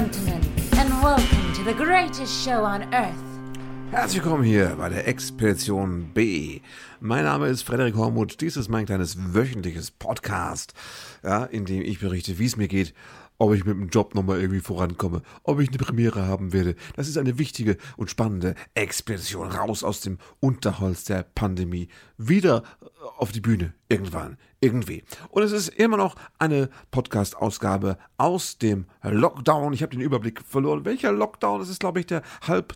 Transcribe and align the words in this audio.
gentlemen, 0.00 0.40
and 0.78 0.88
welcome 1.02 1.52
to 1.52 1.62
the 1.62 1.74
greatest 1.74 2.32
show 2.42 2.64
on 2.64 2.82
earth. 2.94 3.12
Herzlich 3.90 4.24
willkommen 4.24 4.44
hier 4.44 4.74
bei 4.78 4.88
der 4.88 5.06
Expedition 5.06 6.10
B. 6.14 6.62
Mein 7.00 7.24
Name 7.24 7.48
ist 7.48 7.64
Frederik 7.64 7.96
Hormuth. 7.96 8.40
Dies 8.40 8.56
ist 8.56 8.70
mein 8.70 8.86
kleines 8.86 9.34
wöchentliches 9.34 9.90
Podcast, 9.90 10.72
ja, 11.22 11.44
in 11.44 11.66
dem 11.66 11.82
ich 11.82 12.00
berichte, 12.00 12.38
wie 12.38 12.46
es 12.46 12.56
mir 12.56 12.68
geht 12.68 12.94
ob 13.36 13.54
ich 13.54 13.64
mit 13.64 13.74
dem 13.74 13.88
Job 13.88 14.14
nochmal 14.14 14.38
irgendwie 14.38 14.60
vorankomme, 14.60 15.22
ob 15.44 15.60
ich 15.60 15.70
eine 15.70 15.78
Premiere 15.78 16.26
haben 16.26 16.52
werde. 16.52 16.74
Das 16.94 17.08
ist 17.08 17.16
eine 17.16 17.38
wichtige 17.38 17.78
und 17.96 18.10
spannende 18.10 18.54
Expedition 18.74 19.48
raus 19.48 19.82
aus 19.82 20.02
dem 20.02 20.18
Unterholz 20.40 21.04
der 21.04 21.22
Pandemie. 21.22 21.88
Wieder 22.18 22.64
auf 23.16 23.32
die 23.32 23.40
Bühne. 23.40 23.72
Irgendwann. 23.90 24.38
Irgendwie. 24.60 25.02
Und 25.30 25.42
es 25.42 25.50
ist 25.50 25.68
immer 25.68 25.96
noch 25.96 26.14
eine 26.38 26.70
Podcast-Ausgabe 26.92 27.98
aus 28.18 28.56
dem 28.56 28.84
Lockdown. 29.02 29.72
Ich 29.72 29.82
habe 29.82 29.96
den 29.96 30.00
Überblick 30.00 30.42
verloren. 30.42 30.84
Welcher 30.84 31.10
Lockdown? 31.10 31.58
Das 31.58 31.68
ist, 31.68 31.80
glaube 31.80 31.98
ich, 31.98 32.06
der 32.06 32.22
halb, 32.46 32.74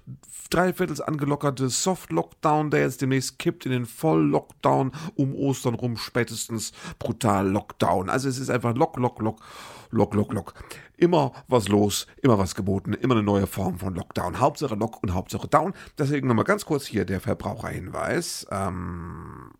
dreiviertels 0.51 1.01
angelockerte 1.01 1.69
Soft-Lockdown, 1.69 2.71
der 2.71 2.81
jetzt 2.81 3.01
demnächst 3.01 3.39
kippt 3.39 3.65
in 3.65 3.71
den 3.71 3.87
Voll-Lockdown 3.87 4.91
um 5.15 5.37
Ostern 5.37 5.75
rum, 5.75 5.97
spätestens 5.97 6.73
brutal 6.99 7.49
Lockdown. 7.49 8.11
Also 8.11 8.29
es 8.29 8.39
ist 8.39 8.51
einfach 8.51 8.75
Lock, 8.75 8.97
Lock, 8.97 9.21
Lock. 9.21 9.41
Lock, 9.91 10.15
Lock, 10.15 10.33
Lock. 10.33 10.55
Immer 10.97 11.33
was 11.47 11.69
los, 11.69 12.09
immer 12.23 12.39
was 12.39 12.57
geboten, 12.57 12.95
immer 12.95 13.15
eine 13.15 13.23
neue 13.23 13.47
Form 13.47 13.79
von 13.79 13.95
Lockdown. 13.95 14.41
Hauptsache 14.41 14.75
Lock 14.75 15.01
und 15.05 15.15
Hauptsache 15.15 15.47
Down. 15.47 15.75
Deswegen 15.97 16.27
nochmal 16.27 16.45
ganz 16.45 16.65
kurz 16.65 16.87
hier 16.87 17.05
der 17.05 17.21
Verbraucherhinweis. 17.21 18.49
Ähm 18.51 19.53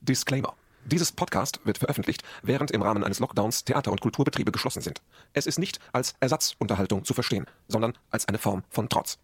Disclaimer. 0.00 0.54
Dieses 0.86 1.10
Podcast 1.10 1.58
wird 1.64 1.78
veröffentlicht, 1.78 2.22
während 2.44 2.70
im 2.70 2.80
Rahmen 2.80 3.02
eines 3.02 3.18
Lockdowns 3.18 3.64
Theater- 3.64 3.90
und 3.90 4.00
Kulturbetriebe 4.00 4.52
geschlossen 4.52 4.82
sind. 4.82 5.02
Es 5.32 5.46
ist 5.46 5.58
nicht 5.58 5.80
als 5.92 6.14
Ersatzunterhaltung 6.20 7.04
zu 7.04 7.12
verstehen, 7.12 7.46
sondern 7.66 7.94
als 8.10 8.28
eine 8.28 8.38
Form 8.38 8.62
von 8.70 8.88
Trotz. 8.88 9.18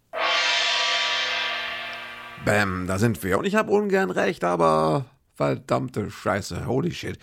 Bäm, 2.43 2.85
da 2.85 2.99
sind 2.99 3.23
wir. 3.23 3.39
Und 3.39 3.45
ich 3.45 3.55
habe 3.55 3.71
ungern 3.71 4.11
recht, 4.11 4.43
aber 4.43 5.05
verdammte 5.35 6.11
Scheiße, 6.11 6.67
holy 6.67 6.91
shit. 6.91 7.17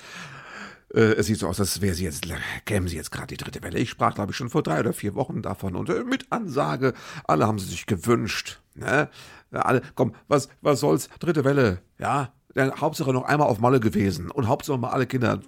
Äh, 0.95 1.17
es 1.19 1.27
sieht 1.27 1.39
so 1.39 1.47
aus, 1.47 1.61
als 1.61 1.83
wäre 1.83 1.95
sie 1.95 2.05
jetzt, 2.05 2.27
kämen 2.65 2.89
sie 2.89 2.97
jetzt 2.97 3.11
gerade 3.11 3.27
die 3.27 3.37
dritte 3.37 3.63
Welle. 3.63 3.79
Ich 3.79 3.91
sprach, 3.91 4.15
glaube 4.15 4.33
ich, 4.33 4.39
schon 4.39 4.49
vor 4.49 4.63
drei 4.63 4.81
oder 4.81 4.95
vier 4.95 5.15
Wochen 5.17 5.43
davon 5.43 5.77
und 5.77 5.91
äh, 5.91 6.03
mit 6.03 6.33
Ansage, 6.33 6.95
alle 7.25 7.47
haben 7.47 7.59
sie 7.59 7.67
sich 7.67 7.85
gewünscht. 7.85 8.63
Ne? 8.75 9.11
Alle, 9.51 9.83
komm, 9.95 10.15
was, 10.29 10.49
was 10.63 10.81
soll's? 10.81 11.11
Dritte 11.19 11.45
Welle, 11.45 11.83
ja. 11.99 12.33
Ja. 12.55 12.81
Hauptsache 12.81 13.13
noch 13.13 13.25
einmal 13.25 13.49
auf 13.49 13.61
Malle 13.61 13.81
gewesen 13.81 14.31
und 14.31 14.49
Hauptsache 14.49 14.79
mal 14.79 14.91
alle 14.91 15.07
Kinder 15.07 15.41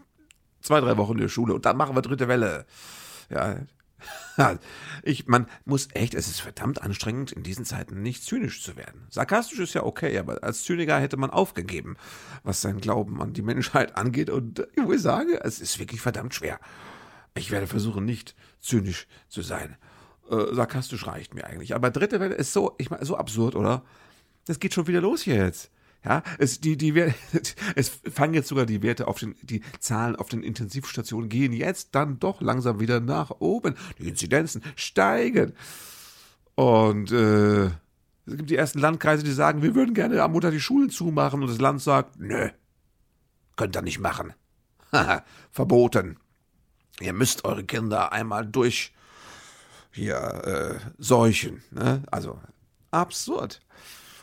zwei, 0.61 0.81
drei 0.81 0.97
Wochen 0.97 1.12
in 1.12 1.19
der 1.19 1.28
Schule 1.28 1.55
und 1.55 1.67
dann 1.67 1.77
machen 1.77 1.97
wir 1.97 2.03
dritte 2.03 2.28
Welle. 2.28 2.67
Ja, 3.31 3.56
ich, 5.03 5.27
man 5.27 5.47
muss 5.64 5.89
echt, 5.92 6.14
es 6.14 6.28
ist 6.28 6.41
verdammt 6.41 6.83
anstrengend, 6.83 7.33
in 7.33 7.42
diesen 7.42 7.64
Zeiten 7.64 8.03
nicht 8.03 8.25
zynisch 8.25 8.62
zu 8.62 8.77
werden. 8.77 9.06
Sarkastisch 9.11 9.59
ist 9.59 9.75
ja 9.75 9.84
okay, 9.84 10.19
aber 10.19 10.42
als 10.42 10.64
Zyniker 10.64 10.98
hätte 10.98 11.17
man 11.17 11.31
aufgegeben, 11.31 11.97
was 12.42 12.61
sein 12.61 12.81
Glauben 12.81 13.20
an 13.20 13.33
die 13.33 13.42
Menschheit 13.42 13.97
angeht. 13.97 14.31
Und 14.31 14.66
ich 14.75 14.83
muss 14.83 15.03
sagen, 15.03 15.34
es 15.42 15.61
ist 15.61 15.78
wirklich 15.78 16.00
verdammt 16.00 16.34
schwer. 16.34 16.59
Ich 17.34 17.50
werde 17.50 17.66
versuchen, 17.66 18.05
nicht 18.05 18.34
zynisch 18.61 19.06
zu 19.28 19.42
sein. 19.42 19.77
Äh, 20.31 20.55
sarkastisch 20.55 21.06
reicht 21.06 21.34
mir 21.34 21.47
eigentlich. 21.47 21.75
Aber 21.75 21.91
dritte 21.91 22.20
Welle 22.20 22.34
ist 22.34 22.53
so, 22.53 22.75
ich 22.78 22.91
meine, 22.91 23.05
so 23.05 23.16
absurd, 23.16 23.55
oder? 23.55 23.83
Das 24.47 24.60
geht 24.60 24.75
schon 24.75 24.87
wieder 24.87 25.00
los 25.00 25.22
hier 25.22 25.37
jetzt. 25.37 25.71
Ja, 26.04 26.22
es, 26.38 26.60
die, 26.60 26.76
die, 26.76 26.92
es 27.76 28.00
fangen 28.12 28.34
jetzt 28.34 28.48
sogar 28.48 28.66
die 28.66 28.82
Werte 28.82 29.06
auf 29.06 29.18
den, 29.18 29.36
die 29.42 29.62
Zahlen 29.78 30.16
auf 30.16 30.28
den 30.28 30.42
Intensivstationen 30.42 31.28
gehen 31.28 31.52
jetzt 31.52 31.94
dann 31.94 32.18
doch 32.18 32.40
langsam 32.40 32.80
wieder 32.80 33.00
nach 33.00 33.30
oben. 33.38 33.76
Die 33.98 34.08
Inzidenzen 34.08 34.62
steigen. 34.74 35.52
Und 36.54 37.12
äh, 37.12 37.66
es 37.66 38.36
gibt 38.36 38.50
die 38.50 38.56
ersten 38.56 38.80
Landkreise, 38.80 39.24
die 39.24 39.32
sagen, 39.32 39.62
wir 39.62 39.74
würden 39.74 39.94
gerne 39.94 40.22
am 40.22 40.32
Mutter 40.32 40.50
die 40.50 40.60
Schulen 40.60 40.90
zumachen. 40.90 41.42
Und 41.42 41.48
das 41.48 41.60
Land 41.60 41.80
sagt, 41.82 42.19
nö, 42.19 42.48
könnt 43.56 43.76
ihr 43.76 43.82
nicht 43.82 44.00
machen. 44.00 44.34
Verboten. 45.50 46.19
Ihr 47.00 47.12
müsst 47.12 47.44
eure 47.44 47.64
Kinder 47.64 48.12
einmal 48.12 48.46
durch 48.46 48.92
hier 49.92 50.16
äh, 50.16 50.92
seuchen. 50.98 51.62
Ne? 51.70 52.02
Also 52.10 52.38
absurd. 52.90 53.60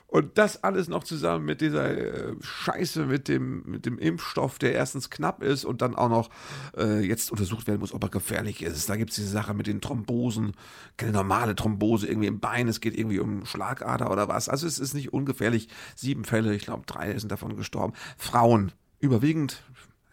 Und 0.09 0.39
das 0.39 0.63
alles 0.63 0.87
noch 0.87 1.03
zusammen 1.03 1.45
mit 1.45 1.61
dieser 1.61 1.95
äh, 1.95 2.33
Scheiße 2.41 3.05
mit 3.05 3.27
dem, 3.27 3.61
mit 3.65 3.85
dem 3.85 3.99
Impfstoff, 3.99 4.57
der 4.57 4.73
erstens 4.73 5.11
knapp 5.11 5.43
ist 5.43 5.65
und 5.65 5.83
dann 5.83 5.95
auch 5.95 6.09
noch 6.09 6.29
äh, 6.75 6.99
jetzt 7.01 7.31
untersucht 7.31 7.67
werden 7.67 7.79
muss, 7.79 7.93
ob 7.93 8.03
er 8.03 8.09
gefährlich 8.09 8.63
ist. 8.63 8.89
Da 8.89 8.95
gibt 8.95 9.11
es 9.11 9.17
diese 9.17 9.29
Sache 9.29 9.53
mit 9.53 9.67
den 9.67 9.81
Thrombosen, 9.81 10.53
keine 10.97 11.11
normale 11.11 11.55
Thrombose 11.55 12.07
irgendwie 12.07 12.27
im 12.27 12.39
Bein, 12.39 12.67
es 12.67 12.81
geht 12.81 12.97
irgendwie 12.97 13.19
um 13.19 13.45
Schlagader 13.45 14.09
oder 14.11 14.27
was. 14.27 14.49
Also 14.49 14.65
es 14.65 14.79
ist 14.79 14.95
nicht 14.95 15.13
ungefährlich. 15.13 15.69
Sieben 15.95 16.25
Fälle, 16.25 16.55
ich 16.55 16.63
glaube 16.63 16.83
drei 16.87 17.15
sind 17.19 17.31
davon 17.31 17.55
gestorben. 17.55 17.93
Frauen, 18.17 18.71
überwiegend, 18.99 19.61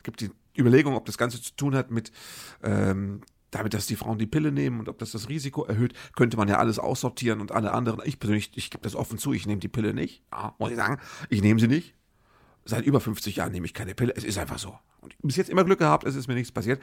gibt 0.02 0.20
die 0.20 0.30
Überlegung, 0.58 0.94
ob 0.94 1.06
das 1.06 1.16
Ganze 1.16 1.40
zu 1.40 1.56
tun 1.56 1.74
hat 1.74 1.90
mit 1.90 2.12
ähm, 2.62 3.22
damit, 3.50 3.74
dass 3.74 3.86
die 3.86 3.96
Frauen 3.96 4.18
die 4.18 4.26
Pille 4.26 4.52
nehmen 4.52 4.80
und 4.80 4.88
ob 4.88 4.98
das 4.98 5.12
das 5.12 5.28
Risiko 5.28 5.64
erhöht, 5.64 5.94
könnte 6.14 6.36
man 6.36 6.48
ja 6.48 6.58
alles 6.58 6.78
aussortieren 6.78 7.40
und 7.40 7.52
alle 7.52 7.72
anderen. 7.72 8.00
Ich 8.04 8.18
persönlich, 8.18 8.50
ich 8.54 8.70
gebe 8.70 8.82
das 8.82 8.94
offen 8.94 9.18
zu, 9.18 9.32
ich 9.32 9.46
nehme 9.46 9.60
die 9.60 9.68
Pille 9.68 9.94
nicht. 9.94 10.22
Ja, 10.32 10.54
muss 10.58 10.70
ich 10.70 10.76
sagen, 10.76 10.98
ich 11.30 11.42
nehme 11.42 11.60
sie 11.60 11.68
nicht. 11.68 11.95
Seit 12.66 12.84
über 12.84 13.00
50 13.00 13.36
Jahren 13.36 13.52
nehme 13.52 13.66
ich 13.66 13.74
keine 13.74 13.94
Pille. 13.94 14.12
Es 14.16 14.24
ist 14.24 14.38
einfach 14.38 14.58
so. 14.58 14.76
Und 15.00 15.14
bis 15.22 15.36
jetzt 15.36 15.50
immer 15.50 15.62
Glück 15.62 15.78
gehabt, 15.78 16.04
es 16.04 16.16
ist 16.16 16.26
mir 16.26 16.34
nichts 16.34 16.50
passiert. 16.50 16.82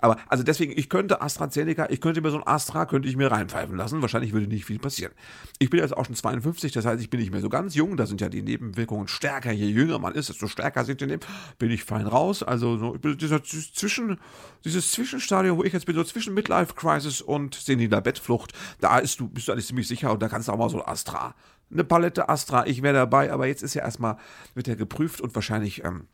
Aber 0.00 0.16
also 0.28 0.42
deswegen, 0.42 0.72
ich 0.76 0.88
könnte 0.88 1.22
AstraZeneca, 1.22 1.86
ich 1.88 2.00
könnte 2.00 2.20
mir 2.20 2.30
so 2.30 2.38
ein 2.38 2.46
Astra, 2.46 2.84
könnte 2.84 3.08
ich 3.08 3.16
mir 3.16 3.30
reinpfeifen 3.30 3.76
lassen. 3.76 4.02
Wahrscheinlich 4.02 4.32
würde 4.32 4.48
nicht 4.48 4.64
viel 4.64 4.80
passieren. 4.80 5.12
Ich 5.60 5.70
bin 5.70 5.78
jetzt 5.78 5.96
auch 5.96 6.04
schon 6.04 6.16
52, 6.16 6.72
das 6.72 6.84
heißt, 6.84 7.00
ich 7.00 7.10
bin 7.10 7.20
nicht 7.20 7.30
mehr 7.30 7.40
so 7.40 7.48
ganz 7.48 7.76
jung. 7.76 7.96
Da 7.96 8.06
sind 8.06 8.20
ja 8.20 8.28
die 8.28 8.42
Nebenwirkungen 8.42 9.06
stärker. 9.06 9.52
Je 9.52 9.68
jünger 9.68 10.00
man 10.00 10.14
ist, 10.14 10.28
desto 10.28 10.48
stärker 10.48 10.84
sind 10.84 11.00
die 11.00 11.06
Nebenwirkungen. 11.06 11.56
Bin 11.58 11.70
ich 11.70 11.84
fein 11.84 12.08
raus. 12.08 12.42
Also 12.42 12.76
so, 12.76 12.96
dieser 12.96 13.44
Zwischen, 13.44 14.18
dieses 14.64 14.90
Zwischenstadium, 14.90 15.56
wo 15.56 15.62
ich 15.62 15.72
jetzt 15.72 15.86
bin, 15.86 15.94
so 15.94 16.02
zwischen 16.02 16.34
Midlife 16.34 16.74
Crisis 16.74 17.20
und 17.20 17.54
seniler 17.54 18.00
Bettflucht, 18.00 18.52
da 18.80 18.98
ist 18.98 19.20
du, 19.20 19.28
bist 19.28 19.46
du 19.46 19.52
eigentlich 19.52 19.66
ziemlich 19.66 19.86
sicher 19.86 20.12
und 20.12 20.20
da 20.20 20.28
kannst 20.28 20.48
du 20.48 20.52
auch 20.52 20.58
mal 20.58 20.68
so 20.68 20.82
ein 20.82 20.88
Astra. 20.88 21.36
Eine 21.72 21.84
Palette 21.84 22.28
Astra, 22.28 22.66
ich 22.66 22.82
wäre 22.82 22.94
dabei, 22.94 23.32
aber 23.32 23.46
jetzt 23.46 23.62
ist 23.62 23.74
ja 23.74 23.82
erstmal, 23.82 24.16
wird 24.54 24.66
ja 24.66 24.74
geprüft 24.74 25.20
und 25.20 25.34
wahrscheinlich, 25.34 25.84
ähm, 25.84 26.08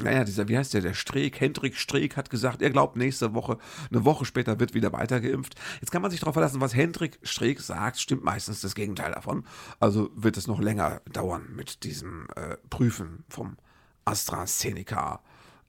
naja, 0.00 0.22
dieser, 0.22 0.46
wie 0.46 0.56
heißt 0.56 0.74
der, 0.74 0.80
der 0.82 0.94
Streeck, 0.94 1.40
Hendrik 1.40 1.76
Streeck 1.76 2.16
hat 2.16 2.30
gesagt, 2.30 2.62
er 2.62 2.70
glaubt, 2.70 2.96
nächste 2.96 3.34
Woche, 3.34 3.58
eine 3.90 4.04
Woche 4.04 4.24
später 4.24 4.60
wird 4.60 4.74
wieder 4.74 4.92
weiter 4.92 5.20
geimpft. 5.20 5.56
Jetzt 5.80 5.90
kann 5.90 6.02
man 6.02 6.12
sich 6.12 6.20
darauf 6.20 6.34
verlassen, 6.34 6.60
was 6.60 6.76
Hendrik 6.76 7.18
Streeck 7.22 7.60
sagt, 7.60 7.98
stimmt 7.98 8.22
meistens 8.22 8.60
das 8.60 8.76
Gegenteil 8.76 9.12
davon. 9.12 9.44
Also 9.80 10.10
wird 10.14 10.36
es 10.36 10.46
noch 10.46 10.60
länger 10.60 11.02
dauern 11.12 11.48
mit 11.56 11.82
diesem 11.82 12.28
äh, 12.36 12.56
Prüfen 12.70 13.24
vom 13.28 13.56
AstraZeneca. 14.04 15.20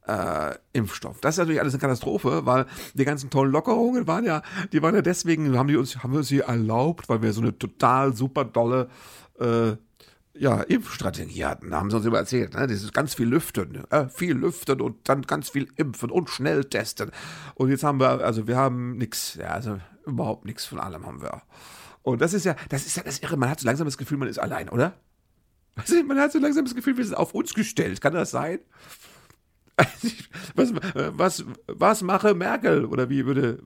Äh, 0.10 0.58
Impfstoff. 0.74 1.22
Das 1.22 1.36
ist 1.36 1.38
natürlich 1.38 1.62
alles 1.62 1.74
eine 1.76 1.82
Katastrophe, 1.82 2.44
weil 2.48 2.66
die 2.96 3.06
ganzen 3.06 3.30
tollen 3.30 3.52
Lockerungen 3.52 4.08
waren 4.08 4.26
ja, 4.26 4.42
die 4.72 4.82
waren 4.82 4.96
ja 4.96 5.04
deswegen, 5.04 5.56
haben 5.56 5.68
die 5.68 5.78
uns, 5.78 6.02
haben 6.02 6.14
wir 6.14 6.20
uns 6.20 6.30
hier 6.30 6.46
erlaubt, 6.46 7.10
weil 7.10 7.22
wir 7.22 7.32
so 7.32 7.42
eine 7.42 7.56
total 7.56 8.16
super 8.16 8.44
dolle 8.44 8.90
äh, 9.40 9.74
ja, 10.34 10.62
Impfstrategie 10.62 11.46
hatten, 11.46 11.76
haben 11.76 11.92
sie 11.92 11.98
uns 11.98 12.08
immer 12.08 12.18
erzählt. 12.18 12.56
Ne? 12.56 12.66
Dieses 12.66 12.92
ganz 12.92 13.14
viel 13.14 13.28
Lüften, 13.28 13.84
äh, 13.92 14.10
viel 14.10 14.34
Lüften 14.34 14.82
und 14.82 15.08
dann 15.08 15.22
ganz 15.24 15.50
viel 15.50 15.68
Impfen 15.76 16.10
und 16.10 16.32
schnell 16.32 16.64
testen. 16.64 17.12
Und 17.54 17.70
jetzt 17.70 17.84
haben 17.84 18.00
wir, 18.00 18.26
also 18.26 18.48
wir 18.48 18.58
haben 18.58 18.98
nichts, 18.98 19.36
ja, 19.36 19.50
also 19.50 19.80
überhaupt 20.08 20.46
nichts 20.46 20.66
von 20.66 20.80
allem 20.80 21.06
haben 21.06 21.22
wir. 21.22 21.44
Und 22.02 22.22
das 22.22 22.34
ist 22.34 22.46
ja, 22.46 22.56
das 22.70 22.88
ist 22.88 22.98
ja 22.98 23.04
das 23.04 23.20
Irre. 23.20 23.38
Man 23.38 23.50
hat 23.50 23.60
so 23.60 23.68
langsam 23.68 23.86
das 23.86 23.98
Gefühl, 23.98 24.18
man 24.18 24.28
ist 24.28 24.40
allein, 24.40 24.70
oder? 24.70 24.94
Man 26.08 26.20
hat 26.20 26.34
so 26.34 26.40
langsam 26.40 26.66
das 26.66 26.76
Gefühl, 26.76 26.98
wir 26.98 27.06
sind 27.06 27.16
auf 27.16 27.34
uns 27.34 27.54
gestellt. 27.54 28.02
Kann 28.02 28.14
das 28.14 28.32
sein? 28.32 28.60
Was, 30.56 30.74
was, 30.94 31.46
was 31.68 32.02
mache 32.02 32.34
Merkel? 32.34 32.86
Oder 32.86 33.10
wie 33.10 33.26
würde 33.26 33.60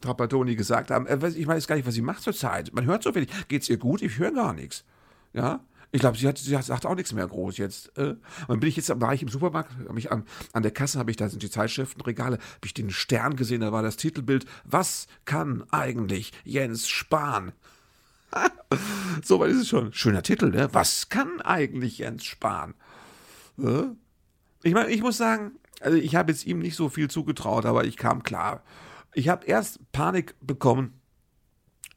Trapattoni 0.00 0.56
gesagt 0.56 0.90
haben? 0.90 1.06
Äh, 1.06 1.28
ich 1.28 1.46
weiß 1.46 1.66
gar 1.66 1.76
nicht, 1.76 1.86
was 1.86 1.94
sie 1.94 2.02
macht 2.02 2.22
zurzeit. 2.22 2.72
Man 2.74 2.86
hört 2.86 3.02
so 3.02 3.14
wenig. 3.14 3.28
Geht's 3.48 3.68
ihr 3.68 3.76
gut? 3.76 4.02
Ich 4.02 4.18
höre 4.18 4.32
gar 4.32 4.52
nichts. 4.52 4.84
Ja? 5.32 5.60
Ich 5.92 6.00
glaube, 6.00 6.18
sie, 6.18 6.30
sie 6.36 6.62
sagt 6.62 6.84
auch 6.84 6.94
nichts 6.94 7.12
mehr 7.12 7.26
groß 7.26 7.58
jetzt. 7.58 7.96
Äh. 7.96 8.16
Und 8.48 8.60
bin 8.60 8.68
ich 8.68 8.76
jetzt, 8.76 9.00
war 9.00 9.14
ich 9.14 9.22
im 9.22 9.28
Supermarkt, 9.28 9.70
ich 9.96 10.10
an, 10.10 10.24
an 10.52 10.62
der 10.62 10.72
Kasse, 10.72 10.98
habe 10.98 11.10
ich, 11.10 11.16
da 11.16 11.28
sind 11.28 11.42
die 11.42 11.50
Zeitschriftenregale, 11.50 12.38
habe 12.38 12.66
ich 12.66 12.74
den 12.74 12.90
Stern 12.90 13.36
gesehen, 13.36 13.60
da 13.60 13.72
war 13.72 13.82
das 13.82 13.96
Titelbild, 13.96 14.46
was 14.64 15.06
kann 15.24 15.64
eigentlich 15.70 16.32
Jens 16.44 16.88
Spahn? 16.88 17.52
so 19.22 19.38
weit 19.38 19.52
ist 19.52 19.62
es 19.62 19.68
schon. 19.68 19.92
Schöner 19.92 20.22
Titel, 20.22 20.50
ne? 20.50 20.68
Was 20.72 21.08
kann 21.08 21.40
eigentlich 21.40 21.98
Jens 21.98 22.24
Spahn? 22.24 22.74
Äh? 23.58 23.84
Ich 24.66 24.74
meine, 24.74 24.90
ich 24.90 25.00
muss 25.00 25.16
sagen, 25.16 25.52
also 25.80 25.96
ich 25.96 26.16
habe 26.16 26.32
jetzt 26.32 26.44
ihm 26.44 26.58
nicht 26.58 26.74
so 26.74 26.88
viel 26.88 27.08
zugetraut, 27.08 27.66
aber 27.66 27.84
ich 27.84 27.96
kam 27.96 28.24
klar. 28.24 28.64
Ich 29.14 29.28
habe 29.28 29.46
erst 29.46 29.92
Panik 29.92 30.34
bekommen, 30.40 31.00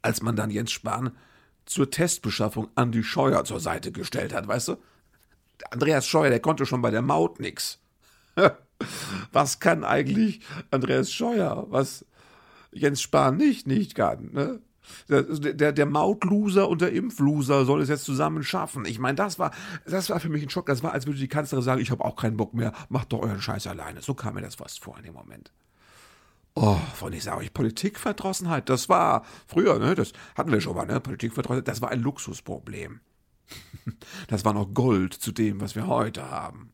als 0.02 0.22
man 0.22 0.36
dann 0.36 0.50
Jens 0.50 0.70
Spahn 0.70 1.10
zur 1.66 1.90
Testbeschaffung 1.90 2.68
Andi 2.76 3.02
Scheuer 3.02 3.44
zur 3.44 3.58
Seite 3.58 3.90
gestellt 3.90 4.32
hat, 4.32 4.46
weißt 4.46 4.68
du? 4.68 4.76
Andreas 5.72 6.06
Scheuer, 6.06 6.30
der 6.30 6.38
konnte 6.38 6.64
schon 6.64 6.80
bei 6.80 6.92
der 6.92 7.02
Maut 7.02 7.40
nix. 7.40 7.80
Was 9.32 9.58
kann 9.58 9.82
eigentlich 9.82 10.40
Andreas 10.70 11.12
Scheuer? 11.12 11.66
Was, 11.70 12.06
Jens 12.70 13.02
Spahn 13.02 13.36
nicht, 13.36 13.66
nicht 13.66 13.96
kann. 13.96 14.30
Ne? 14.32 14.60
Der, 15.08 15.22
der, 15.22 15.72
der 15.72 15.86
Mautloser 15.86 16.68
und 16.68 16.80
der 16.80 16.92
Impfloser 16.92 17.64
soll 17.64 17.80
es 17.82 17.88
jetzt 17.88 18.04
zusammen 18.04 18.42
schaffen. 18.42 18.84
Ich 18.84 18.98
meine, 18.98 19.16
das 19.16 19.38
war, 19.38 19.50
das 19.86 20.10
war 20.10 20.20
für 20.20 20.28
mich 20.28 20.42
ein 20.42 20.50
Schock. 20.50 20.66
Das 20.66 20.82
war, 20.82 20.92
als 20.92 21.06
würde 21.06 21.18
die 21.18 21.28
Kanzlerin 21.28 21.64
sagen, 21.64 21.80
ich 21.80 21.90
habe 21.90 22.04
auch 22.04 22.16
keinen 22.16 22.36
Bock 22.36 22.54
mehr, 22.54 22.72
macht 22.88 23.12
doch 23.12 23.20
euren 23.20 23.40
Scheiß 23.40 23.66
alleine. 23.66 24.02
So 24.02 24.14
kam 24.14 24.34
mir 24.34 24.42
das 24.42 24.56
fast 24.56 24.82
vor 24.82 24.96
in 24.98 25.04
dem 25.04 25.14
Moment. 25.14 25.52
Oh, 26.54 26.78
von 26.94 27.12
ich 27.12 27.22
sage 27.22 27.38
euch, 27.38 27.54
Politikverdrossenheit, 27.54 28.68
das 28.68 28.88
war 28.88 29.24
früher, 29.46 29.78
ne, 29.78 29.94
das 29.94 30.12
hatten 30.34 30.50
wir 30.50 30.60
schon 30.60 30.74
mal, 30.74 30.84
ne, 30.84 31.00
Politikverdrossenheit, 31.00 31.68
das 31.68 31.80
war 31.80 31.90
ein 31.90 32.00
Luxusproblem. 32.00 33.00
Das 34.28 34.44
war 34.44 34.52
noch 34.52 34.72
Gold 34.74 35.14
zu 35.14 35.32
dem, 35.32 35.60
was 35.60 35.74
wir 35.74 35.88
heute 35.88 36.30
haben. 36.30 36.72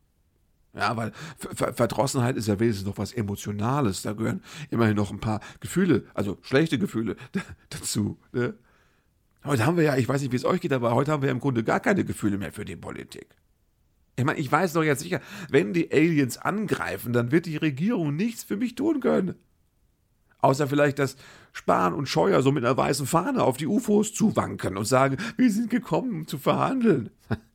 Ja, 0.77 0.95
weil 0.97 1.13
Verdrossenheit 1.39 2.37
ist 2.37 2.49
ja 2.49 2.61
wenigstens 2.61 2.87
noch 2.87 2.99
was 2.99 3.13
Emotionales. 3.13 4.03
Da 4.03 4.13
gehören 4.13 4.43
immerhin 4.71 4.95
noch 4.95 5.11
ein 5.11 5.21
paar 5.21 5.41
Gefühle, 5.61 6.05
also 6.13 6.39
schlechte 6.43 6.79
Gefühle 6.79 7.17
dazu. 7.71 8.19
Ne? 8.33 8.55
Heute 9.45 9.65
haben 9.65 9.79
wir 9.79 9.85
ja, 9.85 9.97
ich 9.97 10.09
weiß 10.09 10.21
nicht, 10.21 10.33
wie 10.33 10.37
es 10.37 10.45
euch 10.45 10.61
geht, 10.61 10.73
aber 10.73 10.95
heute 10.95 11.13
haben 11.13 11.23
wir 11.23 11.31
im 11.31 11.41
Grunde 11.41 11.65
gar 11.65 11.81
keine 11.81 12.05
Gefühle 12.05 12.37
mehr 12.37 12.53
für 12.53 12.65
die 12.65 12.77
Politik. 12.77 13.29
Ich 14.17 14.25
meine, 14.25 14.39
ich 14.39 14.51
weiß 14.51 14.75
doch 14.75 14.83
jetzt 14.83 15.03
sicher, 15.03 15.21
wenn 15.51 15.73
die 15.73 15.91
Aliens 15.93 16.37
angreifen, 16.39 17.13
dann 17.13 17.31
wird 17.31 17.47
die 17.47 17.57
Regierung 17.57 18.17
nichts 18.17 18.45
für 18.45 18.57
mich 18.57 18.75
tun 18.75 19.01
können. 19.01 19.37
Außer 20.41 20.67
vielleicht, 20.67 20.99
dass 20.99 21.17
Spahn 21.53 21.95
und 21.95 22.09
Scheuer 22.09 22.43
so 22.43 22.53
mit 22.53 22.65
einer 22.65 22.77
weißen 22.77 23.07
Fahne 23.07 23.43
auf 23.43 23.57
die 23.57 23.67
UFOs 23.67 24.13
zuwanken 24.13 24.77
und 24.77 24.85
sagen, 24.85 25.17
wir 25.37 25.51
sind 25.51 25.71
gekommen, 25.71 26.13
um 26.13 26.27
zu 26.27 26.39
verhandeln. 26.39 27.11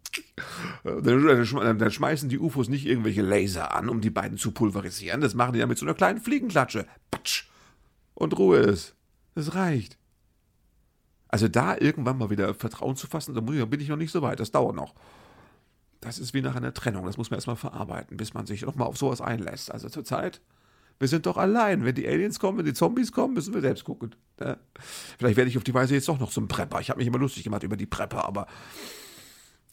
Dann 0.84 1.92
schmeißen 1.92 2.30
die 2.30 2.40
UFOs 2.40 2.70
nicht 2.70 2.86
irgendwelche 2.86 3.22
Laser 3.22 3.74
an, 3.74 3.90
um 3.90 4.02
die 4.02 4.10
beiden 4.10 4.38
zu 4.38 4.52
pulverisieren. 4.52 5.22
Das 5.22 5.34
machen 5.34 5.54
die 5.54 5.60
dann 5.60 5.70
mit 5.70 5.78
so 5.78 5.86
einer 5.86 5.94
kleinen 5.94 6.20
Fliegenklatsche. 6.20 6.86
Patsch. 7.10 7.46
Und 8.14 8.38
Ruhe 8.38 8.58
ist. 8.60 8.96
Das 9.36 9.56
reicht. 9.56 9.98
Also 11.28 11.48
da 11.48 11.78
irgendwann 11.78 12.18
mal 12.18 12.30
wieder 12.30 12.54
Vertrauen 12.54 12.96
zu 12.96 13.08
fassen, 13.08 13.34
da 13.34 13.42
bin 13.42 13.80
ich 13.80 13.88
noch 13.88 13.98
nicht 13.98 14.12
so 14.12 14.22
weit. 14.22 14.40
Das 14.40 14.52
dauert 14.52 14.76
noch. 14.76 14.94
Das 16.02 16.20
ist 16.20 16.34
wie 16.34 16.42
nach 16.42 16.56
einer 16.56 16.74
Trennung. 16.74 17.06
Das 17.06 17.18
muss 17.18 17.30
man 17.30 17.38
erstmal 17.38 17.56
verarbeiten, 17.56 18.18
bis 18.18 18.34
man 18.34 18.46
sich 18.46 18.64
nochmal 18.64 18.88
auf 18.88 18.98
sowas 18.98 19.22
einlässt. 19.22 19.72
Also 19.72 19.88
zurzeit 19.88 20.42
wir 21.02 21.08
sind 21.08 21.26
doch 21.26 21.38
allein. 21.38 21.84
Wenn 21.84 21.96
die 21.96 22.08
Aliens 22.08 22.38
kommen, 22.38 22.60
wenn 22.60 22.66
die 22.66 22.76
Zombies 22.76 23.12
kommen, 23.12 23.34
müssen 23.34 23.56
wir 23.56 23.62
selbst 23.62 23.84
gucken. 23.86 24.14
Ja. 24.40 24.58
Vielleicht 25.18 25.36
werde 25.36 25.50
ich 25.50 25.58
auf 25.58 25.64
die 25.64 25.74
Weise 25.74 25.96
jetzt 25.96 26.08
doch 26.08 26.20
noch 26.20 26.30
zum 26.30 26.48
Prepper. 26.48 26.80
Ich 26.80 26.92
habe 26.92 27.00
mich 27.00 27.08
immer 27.08 27.18
lustig 27.18 27.44
gemacht 27.44 27.64
über 27.64 27.76
die 27.76 27.88
Prepper, 27.88 28.24
aber 28.24 28.46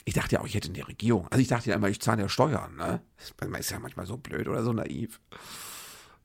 ich 0.08 0.14
dachte 0.14 0.34
ja 0.36 0.40
auch, 0.40 0.46
ich 0.46 0.54
hätte 0.54 0.68
eine 0.68 0.86
Regierung. 0.86 1.26
Also 1.28 1.40
ich 1.40 1.48
dachte 1.48 1.70
ja 1.70 1.76
immer, 1.76 1.88
ich 1.88 2.00
zahle 2.00 2.22
ja 2.22 2.28
Steuern. 2.28 2.76
Ne? 2.76 3.00
Man 3.40 3.60
ist 3.60 3.70
ja 3.70 3.78
manchmal 3.78 4.06
so 4.06 4.16
blöd 4.16 4.48
oder 4.48 4.62
so 4.62 4.72
naiv. 4.72 5.20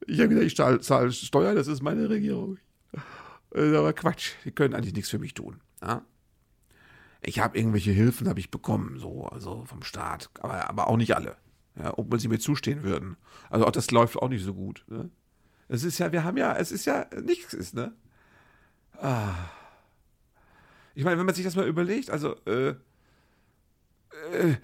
Ich 0.05 0.19
habe 0.19 0.29
gedacht, 0.29 0.45
ich 0.45 0.55
zahle, 0.55 0.79
zahle 0.81 1.11
Steuern, 1.11 1.55
das 1.55 1.67
ist 1.67 1.81
meine 1.81 2.09
Regierung. 2.09 2.57
Aber 3.51 3.93
Quatsch, 3.93 4.33
die 4.45 4.51
können 4.51 4.73
eigentlich 4.73 4.93
nichts 4.93 5.09
für 5.09 5.19
mich 5.19 5.33
tun. 5.33 5.61
Ja? 5.81 6.03
Ich 7.21 7.39
habe 7.39 7.57
irgendwelche 7.57 7.91
Hilfen, 7.91 8.27
habe 8.27 8.39
ich 8.39 8.51
bekommen, 8.51 8.99
so, 8.99 9.25
also 9.25 9.63
vom 9.65 9.83
Staat, 9.83 10.29
aber, 10.39 10.69
aber 10.69 10.87
auch 10.87 10.97
nicht 10.97 11.15
alle 11.15 11.37
ja, 11.75 11.97
obwohl 11.97 12.19
sie 12.19 12.27
mir 12.27 12.39
zustehen 12.39 12.83
würden. 12.83 13.17
Also 13.49 13.65
auch 13.65 13.71
das 13.71 13.91
läuft 13.91 14.17
auch 14.17 14.29
nicht 14.29 14.43
so 14.43 14.53
gut. 14.53 14.83
Ne? 14.87 15.09
Es 15.67 15.83
ist 15.83 15.97
ja, 15.97 16.11
wir 16.11 16.23
haben 16.23 16.37
ja, 16.37 16.55
es 16.55 16.71
ist 16.71 16.85
ja 16.85 17.07
nichts 17.21 17.53
ist, 17.53 17.73
ne? 17.73 17.93
Ah. 18.99 19.33
Ich 20.93 21.03
meine, 21.03 21.17
wenn 21.17 21.25
man 21.25 21.33
sich 21.33 21.43
das 21.43 21.55
mal 21.55 21.67
überlegt, 21.67 22.11
also, 22.11 22.35
äh, 22.45 22.75
äh, 24.33 24.55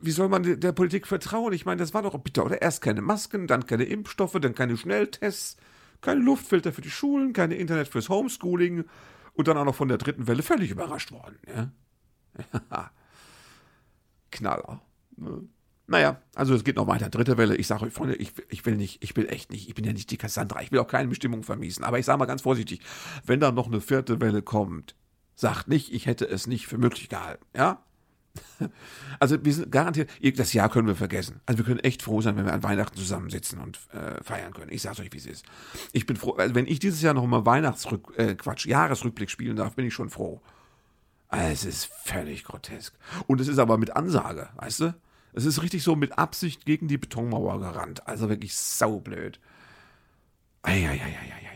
wie 0.00 0.10
soll 0.10 0.28
man 0.28 0.60
der 0.60 0.72
Politik 0.72 1.06
vertrauen? 1.06 1.52
Ich 1.52 1.66
meine, 1.66 1.80
das 1.80 1.92
war 1.92 2.02
doch 2.02 2.16
bitter, 2.18 2.44
oder? 2.44 2.62
Erst 2.62 2.82
keine 2.82 3.02
Masken, 3.02 3.46
dann 3.46 3.66
keine 3.66 3.84
Impfstoffe, 3.84 4.38
dann 4.40 4.54
keine 4.54 4.76
Schnelltests, 4.76 5.56
keine 6.00 6.20
Luftfilter 6.20 6.72
für 6.72 6.82
die 6.82 6.90
Schulen, 6.90 7.32
keine 7.32 7.56
Internet 7.56 7.88
fürs 7.88 8.08
Homeschooling 8.08 8.84
und 9.34 9.48
dann 9.48 9.56
auch 9.56 9.64
noch 9.64 9.74
von 9.74 9.88
der 9.88 9.98
dritten 9.98 10.26
Welle 10.26 10.42
völlig 10.42 10.70
überrascht 10.70 11.10
worden. 11.10 11.38
Ja? 11.48 11.72
Knaller. 14.30 14.80
Ne? 15.16 15.48
Naja, 15.88 16.20
also 16.34 16.54
es 16.54 16.64
geht 16.64 16.76
noch 16.76 16.86
weiter. 16.86 17.08
Dritte 17.08 17.38
Welle. 17.38 17.56
Ich 17.56 17.66
sage 17.66 17.86
euch, 17.86 17.94
Freunde, 17.94 18.14
ich, 18.16 18.34
ich 18.50 18.66
will 18.66 18.76
nicht, 18.76 19.02
ich 19.02 19.16
will 19.16 19.26
echt 19.28 19.50
nicht, 19.50 19.68
ich 19.68 19.74
bin 19.74 19.84
ja 19.84 19.92
nicht 19.94 20.10
die 20.10 20.18
Cassandra, 20.18 20.60
ich 20.60 20.70
will 20.70 20.80
auch 20.80 20.86
keine 20.86 21.08
Bestimmung 21.08 21.42
vermiesen. 21.42 21.82
Aber 21.82 21.98
ich 21.98 22.04
sage 22.04 22.18
mal 22.18 22.26
ganz 22.26 22.42
vorsichtig, 22.42 22.80
wenn 23.24 23.40
da 23.40 23.50
noch 23.50 23.68
eine 23.68 23.80
vierte 23.80 24.20
Welle 24.20 24.42
kommt, 24.42 24.94
sagt 25.34 25.66
nicht, 25.66 25.92
ich 25.92 26.04
hätte 26.04 26.26
es 26.26 26.46
nicht 26.46 26.66
für 26.66 26.76
möglich 26.76 27.08
gehalten, 27.08 27.44
ja? 27.56 27.82
Also 29.20 29.44
wir 29.44 29.52
sind 29.52 29.72
garantiert, 29.72 30.10
das 30.36 30.52
Jahr 30.52 30.68
können 30.68 30.86
wir 30.86 30.94
vergessen. 30.94 31.40
Also 31.44 31.58
wir 31.58 31.64
können 31.64 31.80
echt 31.80 32.02
froh 32.02 32.20
sein, 32.20 32.36
wenn 32.36 32.44
wir 32.44 32.52
an 32.52 32.62
Weihnachten 32.62 32.96
zusammensitzen 32.96 33.58
und 33.58 33.80
äh, 33.92 34.22
feiern 34.22 34.52
können. 34.52 34.70
Ich 34.70 34.82
sage 34.82 35.02
euch, 35.02 35.12
wie 35.12 35.16
es 35.16 35.26
ist. 35.26 35.44
Ich 35.92 36.06
bin 36.06 36.16
froh, 36.16 36.34
also 36.34 36.54
wenn 36.54 36.66
ich 36.66 36.78
dieses 36.78 37.02
Jahr 37.02 37.14
noch 37.14 37.26
mal 37.26 37.44
Weihnachtsrück, 37.44 38.14
äh, 38.16 38.36
Quatsch, 38.36 38.66
Jahresrückblick 38.66 39.28
spielen 39.28 39.56
darf, 39.56 39.74
bin 39.74 39.86
ich 39.86 39.94
schon 39.94 40.08
froh. 40.08 40.40
Also 41.28 41.52
es 41.52 41.64
ist 41.64 41.90
völlig 42.04 42.44
grotesk. 42.44 42.94
Und 43.26 43.40
es 43.40 43.48
ist 43.48 43.58
aber 43.58 43.76
mit 43.76 43.96
Ansage, 43.96 44.50
weißt 44.56 44.80
du? 44.80 44.94
Es 45.32 45.44
ist 45.44 45.62
richtig 45.62 45.82
so 45.82 45.96
mit 45.96 46.16
Absicht 46.16 46.64
gegen 46.64 46.88
die 46.88 46.98
Betonmauer 46.98 47.58
gerannt. 47.60 48.06
Also 48.06 48.28
wirklich 48.28 48.54
saublöd. 48.56 49.40
Eieieiei. 50.62 51.47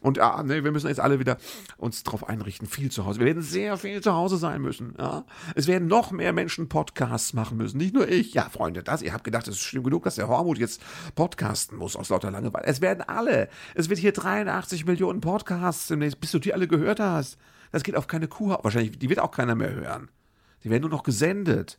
Und 0.00 0.18
ah, 0.18 0.42
nee, 0.42 0.64
wir 0.64 0.72
müssen 0.72 0.88
jetzt 0.88 1.00
alle 1.00 1.18
wieder 1.18 1.38
uns 1.76 2.02
darauf 2.02 2.28
einrichten, 2.28 2.66
viel 2.66 2.90
zu 2.90 3.06
Hause. 3.06 3.20
Wir 3.20 3.26
werden 3.26 3.42
sehr 3.42 3.76
viel 3.76 4.00
zu 4.00 4.12
Hause 4.12 4.36
sein 4.36 4.62
müssen. 4.62 4.94
Ja? 4.98 5.24
Es 5.54 5.66
werden 5.66 5.88
noch 5.88 6.10
mehr 6.10 6.32
Menschen 6.32 6.68
Podcasts 6.68 7.32
machen 7.32 7.56
müssen. 7.56 7.78
Nicht 7.78 7.94
nur 7.94 8.08
ich. 8.08 8.34
Ja, 8.34 8.48
Freunde, 8.48 8.82
das, 8.82 9.02
ihr 9.02 9.12
habt 9.12 9.24
gedacht, 9.24 9.48
es 9.48 9.56
ist 9.56 9.62
schlimm 9.62 9.84
genug, 9.84 10.04
dass 10.04 10.16
der 10.16 10.28
Hormut 10.28 10.58
jetzt 10.58 10.82
podcasten 11.14 11.78
muss 11.78 11.96
aus 11.96 12.08
lauter 12.08 12.30
Langeweile. 12.30 12.66
Es 12.66 12.80
werden 12.80 13.02
alle. 13.06 13.48
Es 13.74 13.88
wird 13.88 13.98
hier 13.98 14.12
83 14.12 14.86
Millionen 14.86 15.20
Podcasts 15.20 15.88
demnächst, 15.88 16.20
bis 16.20 16.32
du 16.32 16.38
die 16.38 16.54
alle 16.54 16.68
gehört 16.68 17.00
hast. 17.00 17.38
Das 17.72 17.82
geht 17.82 17.96
auf 17.96 18.06
keine 18.06 18.28
Kuh. 18.28 18.56
Wahrscheinlich, 18.62 18.98
die 18.98 19.08
wird 19.08 19.20
auch 19.20 19.30
keiner 19.30 19.54
mehr 19.54 19.72
hören. 19.72 20.08
Die 20.64 20.70
werden 20.70 20.82
nur 20.82 20.90
noch 20.90 21.02
gesendet. 21.02 21.78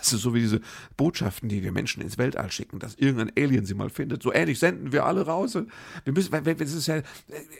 Ist 0.00 0.10
so 0.10 0.34
wie 0.34 0.40
diese 0.40 0.60
Botschaften, 0.96 1.48
die 1.48 1.62
wir 1.62 1.72
Menschen 1.72 2.02
ins 2.02 2.18
Weltall 2.18 2.50
schicken, 2.52 2.78
dass 2.78 2.94
irgendein 2.94 3.32
Alien 3.36 3.64
sie 3.64 3.74
mal 3.74 3.90
findet. 3.90 4.22
So 4.22 4.32
ähnlich 4.32 4.58
senden 4.58 4.92
wir 4.92 5.06
alle 5.06 5.26
raus. 5.26 5.54
Wir 5.54 6.12
müssen, 6.12 6.30
weil, 6.32 6.46
es 6.60 6.74
ist 6.74 6.86
ja, 6.86 7.02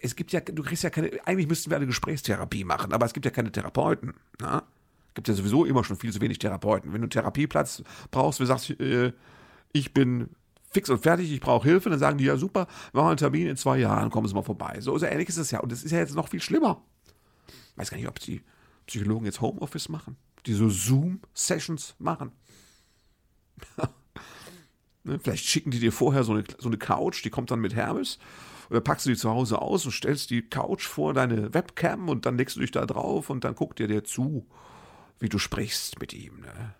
es 0.03 0.15
gibt 0.15 0.33
ja, 0.33 0.41
du 0.41 0.63
kriegst 0.63 0.83
ja 0.83 0.91
keine, 0.91 1.11
eigentlich 1.25 1.49
müssten 1.49 1.71
wir 1.71 1.77
eine 1.77 1.87
Gesprächstherapie 1.87 2.65
machen, 2.65 2.93
aber 2.93 3.07
es 3.07 3.15
gibt 3.15 3.25
ja 3.25 3.31
keine 3.31 3.51
Therapeuten. 3.51 4.15
Na? 4.41 4.63
Es 5.09 5.15
gibt 5.15 5.29
ja 5.29 5.35
sowieso 5.35 5.65
immer 5.65 5.85
schon 5.85 5.97
viel 5.97 6.13
zu 6.13 6.21
wenig 6.21 6.39
Therapeuten. 6.39 6.93
Wenn 6.93 7.01
du 7.01 7.07
einen 7.07 7.11
Therapieplatz 7.11 7.83
brauchst, 8.11 8.41
du 8.41 8.45
sagst, 8.45 8.71
äh, 8.71 9.13
ich 9.73 9.95
bin 9.95 10.29
fix 10.71 10.91
und 10.91 11.03
fertig, 11.03 11.33
ich 11.33 11.41
brauche 11.41 11.67
Hilfe, 11.67 11.89
dann 11.91 11.99
sagen 11.99 12.19
die, 12.19 12.25
ja 12.25 12.37
super, 12.37 12.67
machen 12.93 13.07
wir 13.07 13.09
einen 13.09 13.17
Termin 13.17 13.47
in 13.47 13.57
zwei 13.57 13.79
Jahren, 13.79 14.11
kommen 14.11 14.29
Sie 14.29 14.35
mal 14.35 14.43
vorbei. 14.43 14.81
So, 14.81 14.97
so 14.99 15.07
ähnlich 15.07 15.29
ist 15.29 15.39
es 15.39 15.51
ja. 15.51 15.61
Und 15.61 15.73
es 15.73 15.83
ist 15.83 15.91
ja 15.91 15.99
jetzt 15.99 16.15
noch 16.15 16.29
viel 16.29 16.43
schlimmer. 16.43 16.83
Ich 17.73 17.79
weiß 17.79 17.91
gar 17.91 17.97
nicht, 17.97 18.09
ob 18.09 18.21
die 18.21 18.43
Psychologen 18.87 19.25
jetzt 19.25 19.41
Homeoffice 19.41 19.89
machen 19.89 20.17
die 20.47 20.55
so 20.55 20.69
Zoom-Sessions 20.69 21.97
machen. 21.99 22.33
ne? 25.05 25.19
Vielleicht 25.19 25.45
schicken 25.45 25.71
die 25.71 25.81
dir 25.81 25.93
vorher 25.93 26.25
so 26.25 26.33
eine, 26.33 26.45
so 26.59 26.69
eine 26.69 26.79
Couch, 26.79 27.25
die 27.25 27.31
kommt 27.31 27.51
dann 27.51 27.61
mit 27.61 27.75
Hermes. 27.75 28.19
Oder 28.71 28.81
packst 28.81 29.07
du 29.07 29.11
die 29.11 29.17
zu 29.17 29.31
Hause 29.31 29.61
aus 29.63 29.87
und 29.87 29.93
stellst 29.93 30.31
die 30.31 30.43
Couch 30.43 30.87
vor 30.87 31.15
deine 31.15 31.55
Webcam 31.55 32.09
und 32.09 32.27
dann 32.27 32.37
legst 32.37 32.57
du 32.57 32.61
dich 32.61 32.71
da 32.71 32.85
drauf 32.85 33.31
und 33.31 33.45
dann 33.45 33.55
guckt 33.55 33.79
dir 33.79 33.89
der 33.89 34.05
zu, 34.05 34.47
wie 35.19 35.31
du 35.31 35.39
sprichst 35.39 36.01
mit 36.01 36.13
ihm. 36.13 36.41
Ne? 36.41 36.75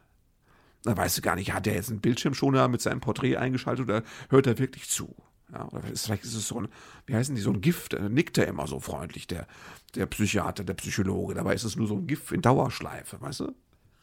Dann 0.83 0.97
weißt 0.97 1.19
du 1.19 1.23
gar 1.23 1.35
nicht, 1.35 1.55
hat 1.55 1.67
der 1.67 1.75
jetzt 1.75 1.91
einen 1.91 2.01
Bildschirmschoner 2.01 2.69
mit 2.69 2.83
seinem 2.83 3.01
Porträt 3.01 3.37
eingeschaltet 3.37 3.85
oder 3.85 4.03
hört 4.29 4.47
er 4.47 4.59
wirklich 4.59 4.89
zu? 4.89 5.15
Ja, 5.53 5.67
oder 5.69 5.83
vielleicht 5.83 6.25
ist 6.25 6.35
es 6.35 6.49
so 6.49 6.61
ein, 6.61 6.69
wie 7.07 7.15
heißen 7.15 7.35
die, 7.35 7.41
so 7.41 7.51
ein 7.51 7.61
Gift, 7.61 7.95
da 7.95 8.09
nickt 8.09 8.37
er 8.37 8.47
immer 8.47 8.67
so 8.67 8.81
freundlich, 8.81 9.27
der, 9.27 9.47
der 9.95 10.07
Psychiater, 10.07 10.63
der 10.63 10.75
Psychologe. 10.75 11.35
Dabei 11.35 11.55
ist 11.55 11.65
es 11.65 11.77
nur 11.77 11.89
so 11.89 11.97
ein 11.97 12.07
Gift 12.07 12.33
in 12.33 12.43
Dauerschleife, 12.43 13.21
weißt 13.21 13.41
du? 13.41 13.55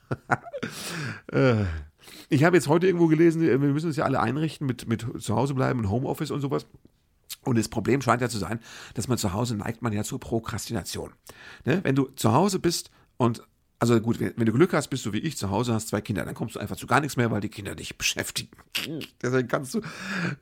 Äh, 1.31 1.65
ich 2.29 2.43
habe 2.43 2.55
jetzt 2.55 2.67
heute 2.67 2.85
irgendwo 2.85 3.07
gelesen, 3.07 3.41
wir 3.41 3.57
müssen 3.57 3.87
uns 3.87 3.95
ja 3.95 4.05
alle 4.05 4.19
einrichten 4.19 4.67
mit, 4.67 4.87
mit 4.87 5.05
zu 5.21 5.35
Hause 5.35 5.53
bleiben 5.53 5.79
und 5.79 5.89
Homeoffice 5.89 6.31
und 6.31 6.41
sowas. 6.41 6.67
Und 7.43 7.57
das 7.57 7.69
Problem 7.69 8.01
scheint 8.01 8.21
ja 8.21 8.29
zu 8.29 8.37
sein, 8.37 8.59
dass 8.93 9.07
man 9.07 9.17
zu 9.17 9.33
Hause 9.33 9.55
neigt 9.55 9.81
man 9.81 9.93
ja 9.93 10.03
zur 10.03 10.19
Prokrastination. 10.19 11.13
Ne? 11.65 11.79
Wenn 11.83 11.95
du 11.95 12.05
zu 12.15 12.33
Hause 12.33 12.59
bist 12.59 12.91
und 13.17 13.43
also 13.91 14.01
gut, 14.01 14.19
wenn 14.19 14.45
du 14.45 14.51
Glück 14.51 14.73
hast, 14.73 14.87
bist 14.87 15.05
du 15.05 15.13
wie 15.13 15.19
ich 15.19 15.37
zu 15.37 15.49
Hause, 15.51 15.73
hast 15.73 15.89
zwei 15.89 16.01
Kinder, 16.01 16.25
dann 16.25 16.33
kommst 16.33 16.55
du 16.55 16.59
einfach 16.59 16.75
zu 16.75 16.87
gar 16.87 17.01
nichts 17.01 17.17
mehr, 17.17 17.29
weil 17.29 17.41
die 17.41 17.49
Kinder 17.49 17.75
dich 17.75 17.97
beschäftigen. 17.97 18.49
Deswegen 19.21 19.47
kannst 19.47 19.75
du 19.75 19.81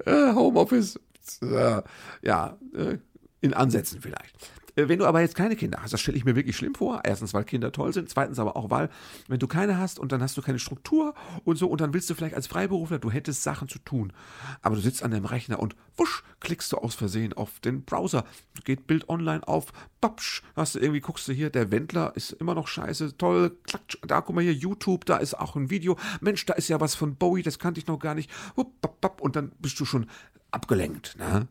äh, 0.06 0.34
Homeoffice, 0.34 1.00
äh, 1.42 1.82
ja, 2.22 2.58
äh, 2.74 2.98
in 3.42 3.54
Ansätzen 3.54 4.02
vielleicht. 4.02 4.52
Äh, 4.75 4.88
wenn 4.88 5.00
du 5.00 5.06
aber 5.06 5.22
jetzt 5.22 5.36
keine 5.36 5.56
Kinder 5.56 5.80
hast, 5.82 5.94
das 5.94 6.01
stelle 6.01 6.18
ich 6.18 6.25
mir 6.25 6.36
wirklich 6.36 6.56
schlimm 6.56 6.75
vor. 6.75 7.01
Erstens, 7.03 7.34
weil 7.34 7.44
Kinder 7.44 7.72
toll 7.72 7.94
sind. 7.94 8.10
Zweitens 8.10 8.39
aber 8.39 8.56
auch, 8.56 8.70
weil, 8.70 8.89
wenn 9.27 9.39
du 9.39 9.48
keine 9.48 9.77
hast 9.77 10.00
und 10.00 10.12
dann 10.12 10.22
hast 10.22 10.38
du 10.38 10.42
keine 10.42 10.60
Struktur 10.60 11.13
und 11.44 11.58
so 11.58 11.68
und 11.68 11.82
dann 11.82 11.94
willst 11.94 12.10
du 12.10 12.15
vielleicht 12.15 12.36
als 12.36 12.48
Freiberufler, 12.48 13.00
du 13.00 13.12
hättest 13.12 13.44
Sachen 13.44 13.68
zu 13.68 13.80
tun. 13.80 14.13
Aber 14.62 14.75
du 14.75 14.82
sitzt 14.82 15.03
an 15.03 15.12
deinem 15.12 15.25
Rechner 15.25 15.60
und 15.60 15.75
wusch, 15.98 16.24
klickst 16.39 16.72
du 16.72 16.77
aus 16.77 16.96
Versehen 16.96 17.34
auf 17.34 17.60
den 17.60 17.84
Browser. 17.84 18.25
Geht 18.63 18.88
Bild 18.88 19.10
online 19.10 19.48
auf, 19.48 19.72
babsch, 20.01 20.44
hast 20.56 20.75
du 20.75 20.80
irgendwie, 20.80 21.01
guckst 21.01 21.27
du 21.27 21.34
hier, 21.34 21.50
der 21.50 21.72
Wendler 21.72 22.15
ist 22.15 22.32
immer 22.32 22.56
noch 22.56 22.68
scheiße, 22.68 23.18
toll, 23.18 23.58
klatsch, 23.63 23.98
da 24.06 24.22
guck 24.22 24.36
mal 24.36 24.42
hier, 24.42 24.53
YouTube, 24.53 25.06
da 25.06 25.18
ist 25.18 25.34
auch 25.36 25.56
ein 25.56 25.70
Video. 25.70 25.98
Mensch, 26.22 26.46
da 26.46 26.53
ist 26.53 26.68
ja 26.68 26.80
was 26.80 26.96
von 26.96 27.15
Bowie, 27.15 27.44
das 27.44 27.60
kannte 27.60 27.80
ich 27.80 27.88
noch 27.88 28.00
gar 28.00 28.15
nicht. 28.15 28.30
Und 28.56 29.36
dann 29.36 29.51
bist 29.60 29.80
du 29.80 29.86
schon 29.86 30.08
abgelenkt, 30.51 31.18
ne? 31.18 31.48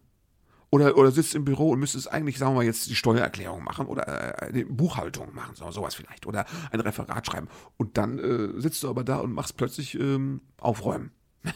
Oder, 0.72 0.96
oder 0.96 1.10
sitzt 1.10 1.34
im 1.34 1.44
Büro 1.44 1.68
und 1.72 1.80
müsstest 1.80 2.10
eigentlich, 2.10 2.38
sagen 2.38 2.52
wir 2.52 2.56
mal, 2.56 2.64
jetzt 2.64 2.88
die 2.88 2.96
Steuererklärung 2.96 3.62
machen 3.62 3.86
oder 3.86 4.42
äh, 4.42 4.52
die 4.54 4.64
Buchhaltung 4.64 5.34
machen, 5.34 5.54
so, 5.54 5.70
sowas 5.70 5.94
vielleicht. 5.94 6.24
Oder 6.24 6.46
ein 6.70 6.80
Referat 6.80 7.26
schreiben. 7.26 7.48
Und 7.76 7.98
dann 7.98 8.18
äh, 8.18 8.58
sitzt 8.58 8.82
du 8.82 8.88
aber 8.88 9.04
da 9.04 9.18
und 9.18 9.34
machst 9.34 9.58
plötzlich 9.58 9.94
ähm, 10.00 10.40
Aufräumen. 10.58 11.12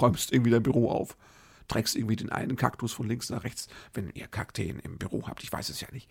Räumst 0.00 0.32
irgendwie 0.32 0.52
dein 0.52 0.62
Büro 0.62 0.92
auf. 0.92 1.16
Trägst 1.66 1.96
irgendwie 1.96 2.14
den 2.14 2.30
einen 2.30 2.54
Kaktus 2.54 2.92
von 2.92 3.08
links 3.08 3.30
nach 3.30 3.42
rechts, 3.42 3.66
wenn 3.94 4.10
ihr 4.10 4.28
Kakteen 4.28 4.78
im 4.78 4.96
Büro 4.96 5.26
habt. 5.26 5.42
Ich 5.42 5.52
weiß 5.52 5.68
es 5.68 5.80
ja 5.80 5.88
nicht. 5.90 6.08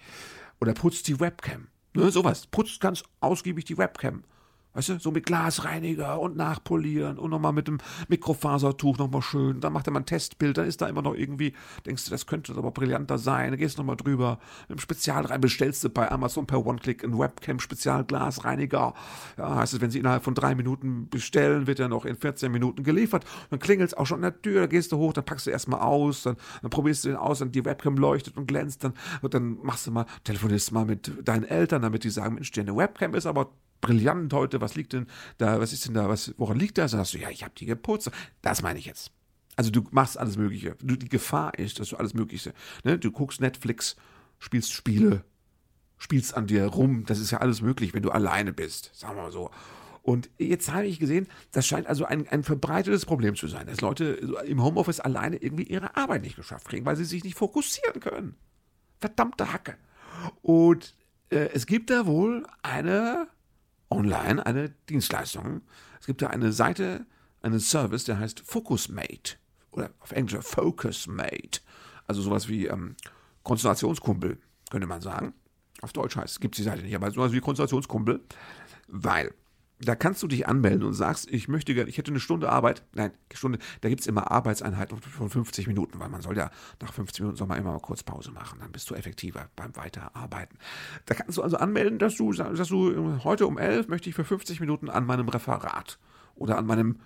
Oder 0.60 0.74
putzt 0.74 1.08
die 1.08 1.22
Webcam. 1.22 1.70
Ne, 1.94 2.12
sowas. 2.12 2.48
Putzt 2.48 2.82
ganz 2.82 3.02
ausgiebig 3.22 3.64
die 3.64 3.78
Webcam. 3.78 4.26
Weißt 4.74 4.90
du, 4.90 5.00
so 5.00 5.12
mit 5.12 5.26
Glasreiniger 5.26 6.20
und 6.20 6.38
nachpolieren 6.38 7.18
und 7.18 7.30
nochmal 7.30 7.52
mit 7.52 7.68
dem 7.68 7.80
Mikrofasertuch 8.08 8.98
nochmal 8.98 9.22
schön. 9.22 9.60
Dann 9.60 9.74
macht 9.74 9.88
er 9.88 9.94
mal 9.94 10.00
ein 10.00 10.06
Testbild, 10.06 10.58
dann 10.58 10.66
ist 10.66 10.82
da 10.82 10.88
immer 10.88 11.02
noch 11.02 11.14
irgendwie, 11.14 11.54
denkst 11.86 12.06
du, 12.06 12.12
das 12.12 12.26
könnte 12.26 12.54
aber 12.56 12.72
brillanter 12.72 13.18
sein. 13.18 13.52
Dann 13.52 13.60
gehst 13.60 13.78
du 13.78 13.82
nochmal 13.82 13.98
drüber, 13.98 14.40
mit 14.70 14.78
dem 14.78 14.82
Spezialrein 14.82 15.42
bestellst 15.42 15.84
du 15.84 15.90
bei 15.90 16.10
Amazon 16.10 16.48
per 16.48 16.66
One-Click 16.66 17.04
ein 17.04 17.18
Webcam-Spezialglasreiniger. 17.18 18.94
Ja, 19.38 19.56
heißt 19.56 19.74
es, 19.74 19.82
wenn 19.82 19.92
sie 19.92 20.00
innerhalb 20.00 20.24
von 20.24 20.36
drei 20.36 20.56
Minuten 20.56 21.10
bestellen, 21.10 21.68
wird 21.68 21.80
er 21.82 21.90
noch 21.90 22.06
in 22.06 22.16
14 22.16 22.50
Minuten 22.50 22.84
geliefert. 22.84 23.26
Dann 23.50 23.60
klingelt 23.60 23.90
es 23.90 23.94
auch 23.98 24.06
schon 24.06 24.24
an 24.24 24.34
der 24.34 24.42
Tür, 24.42 24.62
da 24.62 24.68
gehst 24.68 24.94
du 24.94 24.98
hoch, 24.98 25.12
dann 25.12 25.26
packst 25.26 25.48
du 25.48 25.52
erstmal 25.52 25.82
aus, 25.82 26.24
dann, 26.24 26.38
dann 26.62 26.70
probierst 26.70 27.04
du 27.04 27.10
den 27.10 27.18
aus, 27.18 27.40
dann 27.40 27.52
die 27.52 27.66
Webcam 27.66 27.98
leuchtet 27.98 28.38
und 28.38 28.48
glänzt, 28.48 28.86
dann, 28.86 28.94
und 29.22 29.34
dann 29.34 29.58
machst 29.64 29.88
du 29.88 29.92
mal, 29.92 30.06
telefonierst 30.24 30.72
mal 30.72 30.86
mit 30.86 31.12
deinen 31.28 31.44
Eltern, 31.44 31.82
damit 31.82 32.06
die 32.06 32.10
sagen, 32.10 32.36
Mensch, 32.36 32.52
eine 32.58 32.76
Webcam 32.76 33.16
ist 33.16 33.26
aber 33.26 33.52
brillant 33.82 34.32
heute, 34.34 34.62
was 34.62 34.76
liegt 34.76 34.94
denn 34.94 35.08
da, 35.38 35.60
was 35.60 35.74
ist 35.74 35.86
denn 35.88 35.94
da, 35.94 36.08
was, 36.08 36.34
woran 36.38 36.58
liegt 36.58 36.78
das? 36.78 36.92
Dann 36.92 37.00
sagst 37.00 37.16
du, 37.16 37.18
ja, 37.18 37.30
ich 37.30 37.44
habe 37.44 37.54
die 37.58 37.66
geputzt. 37.66 38.12
Das 38.42 38.62
meine 38.62 38.80
ich 38.80 38.86
jetzt. 38.86 39.12
Also 39.56 39.72
du 39.72 39.86
machst 39.92 40.18
alles 40.18 40.38
Mögliche. 40.38 40.76
Du, 40.82 40.96
die 40.96 41.10
Gefahr 41.10 41.58
ist, 41.58 41.80
dass 41.80 41.90
du 41.90 41.98
alles 41.98 42.14
Mögliche, 42.14 42.54
ne? 42.84 42.98
du 42.98 43.12
guckst 43.12 43.42
Netflix, 43.42 43.96
spielst 44.40 44.72
Spiele, 44.72 45.24
spielst 45.98 46.36
an 46.36 46.48
dir 46.48 46.66
rum, 46.66 47.06
das 47.06 47.20
ist 47.20 47.32
ja 47.32 47.40
alles 47.40 47.62
möglich, 47.62 47.94
wenn 47.94 48.02
du 48.02 48.12
alleine 48.12 48.54
bist, 48.54 48.92
sagen 48.94 49.18
wir 49.18 49.24
mal 49.24 49.32
so. 49.32 49.52
Und 50.04 50.32
jetzt 50.40 50.72
habe 50.72 50.88
ich 50.88 51.00
gesehen, 51.00 51.28
das 51.52 51.68
scheint 51.68 51.86
also 51.86 52.06
ein, 52.06 52.28
ein 52.28 52.44
verbreitetes 52.44 53.06
Problem 53.06 53.36
zu 53.36 53.48
sein, 53.48 53.68
dass 53.68 53.82
Leute 53.82 54.04
im 54.48 54.64
Homeoffice 54.64 55.00
alleine 55.00 55.38
irgendwie 55.38 55.64
ihre 55.64 55.96
Arbeit 55.96 56.24
nicht 56.24 56.36
geschafft 56.36 56.68
kriegen, 56.68 56.86
weil 56.86 56.96
sie 56.96 57.06
sich 57.06 57.24
nicht 57.24 57.38
fokussieren 57.38 58.00
können. 58.00 58.36
Verdammte 59.00 59.54
Hacke. 59.54 59.76
Und 60.42 60.96
äh, 61.30 61.50
es 61.54 61.68
gibt 61.68 61.92
da 61.92 62.08
wohl 62.08 62.48
eine 62.64 63.28
online 63.92 64.46
eine 64.46 64.70
Dienstleistung. 64.90 65.62
Es 66.00 66.08
gibt 66.08 66.22
da 66.22 66.28
eine 66.28 66.52
Seite, 66.52 67.06
einen 67.42 67.60
Service, 67.60 68.06
der 68.06 68.20
heißt 68.20 68.40
Focusmate 68.40 69.36
oder 69.72 69.92
auf 70.00 70.12
Englisch 70.12 70.44
Focusmate. 70.44 71.62
Also 72.08 72.22
sowas 72.22 72.48
wie 72.48 72.68
ähm, 72.68 72.96
Konzentrationskumpel, 73.44 74.38
könnte 74.70 74.88
man 74.88 75.02
sagen. 75.02 75.34
Auf 75.82 75.94
Deutsch 75.94 76.16
heißt 76.16 76.34
es, 76.34 76.40
gibt 76.40 76.56
es 76.56 76.58
die 76.58 76.70
Seite 76.70 76.84
nicht, 76.84 76.96
aber 76.96 77.12
sowas 77.12 77.32
wie 77.32 77.40
Konzentrationskumpel, 77.40 78.22
weil 78.88 79.34
da 79.84 79.96
kannst 79.96 80.22
du 80.24 80.28
dich 80.28 80.48
anmelden 80.48 80.84
und 80.84 80.94
sagst, 80.94 81.30
ich 81.30 81.48
möchte 81.48 81.74
gerne, 81.74 81.90
ich 81.90 81.98
hätte 81.98 82.12
eine 82.12 82.20
Stunde 82.20 82.50
Arbeit. 82.50 82.84
Nein, 82.94 83.12
Stunde, 83.34 83.60
da 83.82 83.90
gibt 83.90 84.02
es 84.02 84.08
immer 84.08 84.32
Arbeitseinheiten 84.32 85.00
von 85.00 85.30
50 85.30 85.68
Minuten, 85.68 86.00
weil 86.00 86.10
man 86.10 86.22
soll 86.22 86.38
ja 86.38 86.52
nach 86.82 86.94
50 86.94 87.22
Minuten 87.22 87.38
soll 87.38 87.48
man 87.48 87.58
immer 87.58 87.72
mal 87.72 87.80
kurz 87.80 88.04
Pause 88.04 88.32
machen, 88.32 88.60
dann 88.62 88.72
bist 88.72 88.90
du 88.90 88.96
effektiver 88.96 89.50
beim 89.56 89.76
Weiterarbeiten. 89.76 90.58
Da 91.06 91.16
kannst 91.16 91.38
du 91.38 91.42
also 91.42 91.58
anmelden, 91.58 92.00
dass 92.00 92.16
du, 92.16 92.32
dass 92.32 92.68
du 92.68 93.24
heute 93.24 93.48
um 93.48 93.58
11 93.58 93.88
möchte 93.88 94.10
ich 94.10 94.16
für 94.16 94.26
50 94.26 94.60
Minuten 94.60 94.90
an 94.90 95.06
meinem 95.06 95.30
Referat 95.30 95.98
oder 96.36 96.58
an 96.58 96.66
meinem, 96.66 97.00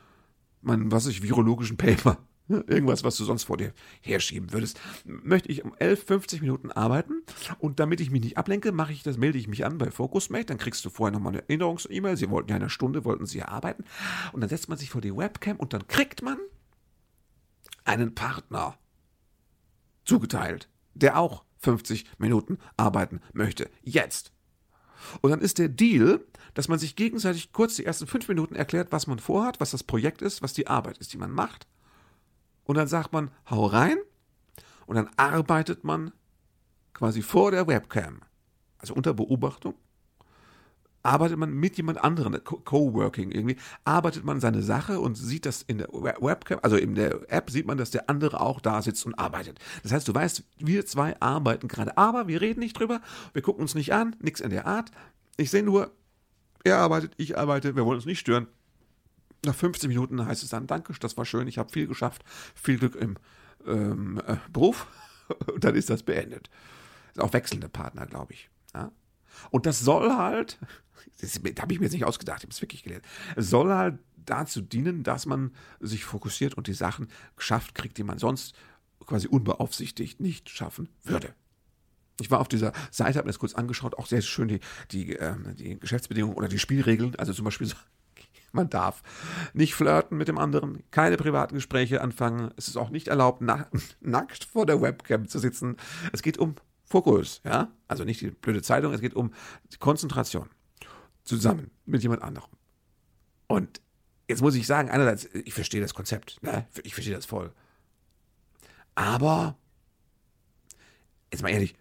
meinem 0.62 0.91
was 0.91 1.08
ich, 1.08 1.24
virologischen 1.24 1.77
Paper 1.77 2.17
Irgendwas, 2.48 3.04
was 3.04 3.18
du 3.18 3.24
sonst 3.24 3.46
vor 3.46 3.58
dir 3.58 3.74
herschieben 4.02 4.54
würdest. 4.54 4.80
Möchte 5.04 5.50
ich 5.50 5.64
um 5.64 5.74
11, 5.80 6.04
50 6.06 6.42
Minuten 6.42 6.72
arbeiten 6.72 7.24
und 7.58 7.80
damit 7.80 8.02
ich 8.02 8.12
mich 8.12 8.24
nicht 8.24 8.38
ablenke, 8.38 8.72
mache 8.72 8.94
ich 8.94 9.02
das, 9.02 9.18
melde 9.18 9.40
ich 9.40 9.48
mich 9.48 9.66
an 9.66 9.80
bei 9.80 9.90
Focusmate, 9.90 10.46
dann 10.46 10.60
kriegst 10.60 10.86
du 10.86 10.92
vorher 10.92 11.12
nochmal 11.12 11.34
eine 11.34 11.42
Erinnerungs-E-Mail. 11.42 12.18
Sie 12.18 12.30
wollten 12.30 12.50
ja 12.50 12.56
eine 12.58 12.70
Stunde, 12.70 13.04
wollten 13.04 13.25
sie 13.25 13.40
ja 13.40 13.48
arbeiten. 13.48 13.84
Und 14.32 14.42
dann 14.42 14.50
setzt 14.50 14.70
man 14.70 14.78
sich 14.78 14.92
vor 14.92 15.02
die 15.02 15.16
Webcam 15.16 15.58
und 15.58 15.74
dann 15.74 15.88
kriegt 15.88 16.22
man 16.22 16.38
einen 17.84 18.14
Partner 18.14 18.78
zugeteilt, 20.06 20.70
der 20.94 21.18
auch 21.18 21.46
50 21.58 22.06
Minuten 22.20 22.60
arbeiten 22.78 23.22
möchte. 23.34 23.72
Jetzt. 23.82 24.34
Und 25.22 25.32
dann 25.32 25.42
ist 25.42 25.58
der 25.58 25.70
Deal, 25.70 26.24
dass 26.54 26.68
man 26.68 26.78
sich 26.78 26.96
gegenseitig 26.96 27.52
kurz 27.54 27.75
die 27.75 27.86
ersten 27.86 28.06
fünf 28.06 28.28
Minuten 28.28 28.56
erklärt, 28.56 28.92
was 28.92 29.08
man 29.08 29.18
vorhat, 29.18 29.60
was 29.60 29.72
das 29.72 29.84
Projekt 29.84 30.22
ist, 30.22 30.44
was 30.44 30.54
die 30.54 30.68
Arbeit 30.68 31.00
ist, 31.00 31.12
die 31.12 31.18
man 31.18 31.32
macht 31.32 31.68
und 32.66 32.76
dann 32.76 32.88
sagt 32.88 33.14
man, 33.14 33.32
hau 33.50 33.66
rein 33.66 33.98
und 34.86 34.96
dann 34.96 35.10
arbeitet 35.18 35.84
man 35.84 36.12
quasi 36.94 37.22
vor 37.22 37.52
der 37.52 37.68
Webcam, 37.68 38.22
also 38.78 38.94
unter 38.94 39.14
Beobachtung, 39.14 39.76
arbeitet 41.06 41.38
man 41.38 41.54
mit 41.54 41.78
jemand 41.78 42.04
anderem, 42.04 42.34
Coworking 42.44 43.32
irgendwie, 43.32 43.58
arbeitet 43.84 44.26
man 44.26 44.40
seine 44.40 44.64
Sache 44.64 45.00
und 45.00 45.16
sieht 45.16 45.46
das 45.46 45.62
in 45.62 45.78
der 45.78 45.90
Webcam, 45.90 46.60
also 46.64 46.78
in 46.78 46.96
der 46.96 47.32
App 47.32 47.52
sieht 47.52 47.68
man, 47.68 47.78
dass 47.78 47.92
der 47.92 48.10
andere 48.10 48.42
auch 48.42 48.60
da 48.60 48.82
sitzt 48.82 49.06
und 49.06 49.18
arbeitet. 49.20 49.60
Das 49.84 49.92
heißt, 49.92 50.08
du 50.08 50.16
weißt, 50.16 50.44
wir 50.58 50.86
zwei 50.86 51.20
arbeiten 51.22 51.68
gerade, 51.68 51.98
aber 51.98 52.28
wir 52.28 52.42
reden 52.42 52.60
nicht 52.60 52.80
drüber, 52.80 53.02
wir 53.34 53.44
gucken 53.44 53.62
uns 53.62 53.76
nicht 53.76 53.94
an, 53.94 54.16
nichts 54.20 54.42
in 54.42 54.50
der 54.50 54.66
Art. 54.66 54.92
Ich 55.38 55.52
sehe 55.52 55.64
nur, 55.64 55.92
er 56.64 56.80
arbeitet, 56.80 57.14
ich 57.18 57.38
arbeite, 57.38 57.76
wir 57.76 57.86
wollen 57.86 57.98
uns 57.98 58.06
nicht 58.06 58.20
stören. 58.20 58.48
Nach 59.46 59.56
15 59.56 59.88
Minuten 59.88 60.25
heißt 60.25 60.44
es 60.44 60.50
dann, 60.50 60.68
danke, 60.68 60.94
das 61.00 61.18
war 61.18 61.25
schön, 61.25 61.48
ich 61.48 61.58
habe 61.58 61.72
viel 61.72 61.88
geschafft, 61.88 62.24
viel 62.56 62.78
Glück 62.78 62.96
im 62.96 63.18
ähm, 63.66 64.22
äh, 64.25 64.38
Beruf. 64.52 64.88
Und 65.54 65.64
dann 65.64 65.75
ist 65.75 65.90
das 65.90 66.04
beendet. 66.04 66.50
Ist 67.14 67.22
auch 67.22 67.34
wechselnde 67.34 67.70
Partner, 67.70 68.06
glaube 68.06 68.34
ich. 68.34 68.50
Ja? 68.74 68.92
Und 69.52 69.66
das 69.66 69.80
soll 69.80 70.14
halt, 70.16 70.60
das 71.22 71.40
habe 71.60 71.74
ich 71.74 71.80
mir 71.80 71.86
jetzt 71.86 71.94
nicht 71.94 72.06
ausgedacht, 72.06 72.40
ich 72.40 72.44
habe 72.44 72.54
es 72.54 72.62
wirklich 72.62 72.84
gelernt, 72.84 73.06
soll 73.38 73.74
halt 73.74 74.00
dazu 74.18 74.62
dienen, 74.62 75.04
dass 75.04 75.25
man 75.25 75.52
sich 75.80 76.04
fokussiert 76.04 76.56
und 76.56 76.68
die 76.68 76.74
Sachen 76.74 77.08
geschafft 77.36 77.75
kriegt, 77.75 77.98
die 77.98 78.04
man 78.04 78.18
sonst 78.18 78.56
quasi 79.06 79.28
unbeaufsichtigt 79.28 80.20
nicht 80.20 80.50
schaffen 80.50 80.90
würde. 81.04 81.36
Ich 82.20 82.32
war 82.32 82.40
auf 82.40 82.48
dieser 82.48 82.72
Seite, 82.92 83.20
habe 83.20 83.28
mir 83.28 83.32
das 83.32 83.40
kurz 83.40 83.54
angeschaut, 83.54 83.96
auch 83.96 84.08
sehr 84.08 84.22
schön 84.22 84.48
die, 84.48 84.60
die, 84.92 85.16
äh, 85.16 85.36
die 85.54 85.78
Geschäftsbedingungen 85.80 86.38
oder 86.38 86.48
die 86.48 86.60
Spielregeln. 86.60 87.16
Also 87.18 87.34
zum 87.34 87.46
Beispiel 87.46 87.68
man 88.56 88.70
darf 88.70 89.04
nicht 89.54 89.76
flirten 89.76 90.18
mit 90.18 90.28
dem 90.28 90.38
anderen, 90.38 90.84
keine 90.92 91.18
privaten 91.18 91.56
Gespräche 91.56 92.02
anfangen. 92.02 92.52
Es 92.58 92.68
ist 92.68 92.78
auch 92.78 92.90
nicht 92.90 93.08
erlaubt, 93.08 93.42
na 93.42 93.68
nackt 94.02 94.46
vor 94.46 94.66
der 94.66 94.82
Webcam 94.82 95.28
zu 95.28 95.40
sitzen. 95.40 95.78
Es 96.12 96.24
geht 96.24 96.38
um 96.38 96.56
Fokus, 96.84 97.42
ja? 97.44 97.72
Also 97.88 98.04
nicht 98.04 98.22
die 98.22 98.32
blöde 98.32 98.62
Zeitung, 98.62 98.94
es 98.94 99.02
geht 99.02 99.14
um 99.14 99.34
Konzentration. 99.80 100.50
Zusammen 101.24 101.72
mit 101.86 102.04
jemand 102.04 102.22
anderem. 102.22 102.50
Und 103.48 103.82
jetzt 104.28 104.42
muss 104.42 104.56
ich 104.56 104.68
sagen, 104.68 104.90
einerseits, 104.90 105.26
ich 105.34 105.54
verstehe 105.54 105.82
das 105.82 105.94
Konzept, 105.94 106.42
ne? 106.44 106.68
ich 106.84 106.94
verstehe 106.94 107.16
das 107.16 107.26
voll. 107.26 107.52
Aber, 108.94 109.58
jetzt 111.32 111.42
mal 111.42 111.50
ehrlich, 111.50 111.76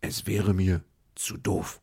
es 0.00 0.26
wäre 0.26 0.52
mir 0.52 0.84
zu 1.14 1.36
doof. 1.36 1.80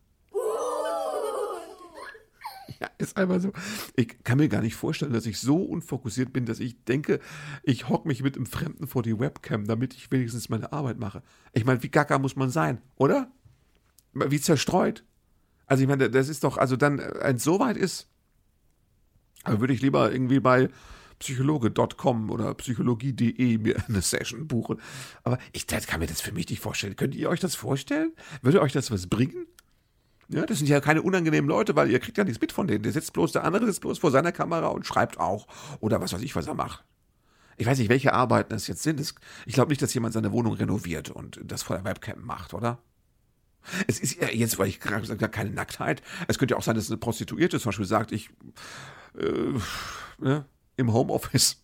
Ja, 2.79 2.89
ist 2.97 3.17
einfach 3.17 3.39
so. 3.39 3.51
Ich 3.95 4.23
kann 4.23 4.37
mir 4.37 4.49
gar 4.49 4.61
nicht 4.61 4.75
vorstellen, 4.75 5.13
dass 5.13 5.25
ich 5.25 5.39
so 5.39 5.57
unfokussiert 5.57 6.33
bin, 6.33 6.45
dass 6.45 6.59
ich 6.59 6.83
denke, 6.85 7.19
ich 7.63 7.89
hock 7.89 8.05
mich 8.05 8.23
mit 8.23 8.35
einem 8.35 8.45
Fremden 8.45 8.87
vor 8.87 9.03
die 9.03 9.19
Webcam, 9.19 9.65
damit 9.65 9.93
ich 9.93 10.11
wenigstens 10.11 10.49
meine 10.49 10.71
Arbeit 10.71 10.99
mache. 10.99 11.21
Ich 11.53 11.65
meine, 11.65 11.83
wie 11.83 11.89
gaga 11.89 12.19
muss 12.19 12.35
man 12.35 12.49
sein, 12.49 12.81
oder? 12.95 13.31
Wie 14.13 14.41
zerstreut. 14.41 15.03
Also 15.65 15.83
ich 15.83 15.89
meine, 15.89 16.09
das 16.09 16.29
ist 16.29 16.43
doch, 16.43 16.57
also 16.57 16.75
dann, 16.75 16.97
wenn 16.97 17.35
es 17.35 17.43
so 17.43 17.59
weit 17.59 17.77
ist, 17.77 18.07
würde 19.45 19.73
ich 19.73 19.81
lieber 19.81 20.11
irgendwie 20.11 20.39
bei 20.39 20.69
psychologe.com 21.19 22.29
oder 22.29 22.53
psychologie.de 22.55 23.57
mir 23.57 23.83
eine 23.87 24.01
Session 24.01 24.47
buchen. 24.47 24.81
Aber 25.23 25.37
ich 25.51 25.67
kann 25.67 25.99
mir 25.99 26.07
das 26.07 26.21
für 26.21 26.31
mich 26.31 26.49
nicht 26.49 26.61
vorstellen. 26.61 26.95
Könnt 26.95 27.15
ihr 27.15 27.29
euch 27.29 27.39
das 27.39 27.55
vorstellen? 27.55 28.13
Würde 28.41 28.61
euch 28.61 28.73
das 28.73 28.89
was 28.89 29.07
bringen? 29.07 29.45
Ja, 30.31 30.45
das 30.45 30.59
sind 30.59 30.69
ja 30.69 30.79
keine 30.79 31.01
unangenehmen 31.01 31.49
Leute, 31.49 31.75
weil 31.75 31.89
ihr 31.89 31.99
kriegt 31.99 32.17
ja 32.17 32.23
nichts 32.23 32.39
mit 32.39 32.51
von 32.51 32.67
denen. 32.67 32.83
Der 32.83 32.91
sitzt 32.91 33.13
bloß, 33.13 33.31
der 33.31 33.43
andere 33.43 33.65
sitzt 33.65 33.81
bloß 33.81 33.97
vor 33.97 34.11
seiner 34.11 34.31
Kamera 34.31 34.67
und 34.67 34.85
schreibt 34.85 35.19
auch. 35.19 35.47
Oder 35.79 36.01
was 36.01 36.13
weiß 36.13 36.21
ich, 36.21 36.35
was 36.35 36.47
er 36.47 36.53
macht. 36.53 36.83
Ich 37.57 37.65
weiß 37.65 37.79
nicht, 37.79 37.89
welche 37.89 38.13
Arbeiten 38.13 38.53
das 38.53 38.67
jetzt 38.67 38.83
sind. 38.83 39.01
Ich 39.45 39.53
glaube 39.53 39.69
nicht, 39.69 39.81
dass 39.81 39.93
jemand 39.93 40.13
seine 40.13 40.31
Wohnung 40.31 40.53
renoviert 40.53 41.09
und 41.09 41.39
das 41.43 41.63
vor 41.63 41.75
der 41.75 41.83
Webcam 41.83 42.23
macht, 42.23 42.53
oder? 42.53 42.79
Es 43.87 43.99
ist 43.99 44.21
ja 44.21 44.29
jetzt, 44.29 44.57
weil 44.59 44.67
ich 44.67 44.79
gerade 44.79 45.01
gesagt 45.01 45.21
habe, 45.21 45.31
keine 45.31 45.49
Nacktheit. 45.49 46.01
Es 46.27 46.37
könnte 46.39 46.53
ja 46.53 46.57
auch 46.57 46.63
sein, 46.63 46.75
dass 46.75 46.89
eine 46.89 46.97
Prostituierte 46.97 47.59
zum 47.59 47.69
Beispiel 47.69 47.85
sagt, 47.85 48.11
ich 48.11 48.29
äh, 49.17 49.59
ne, 50.19 50.45
im 50.77 50.93
Homeoffice 50.93 51.61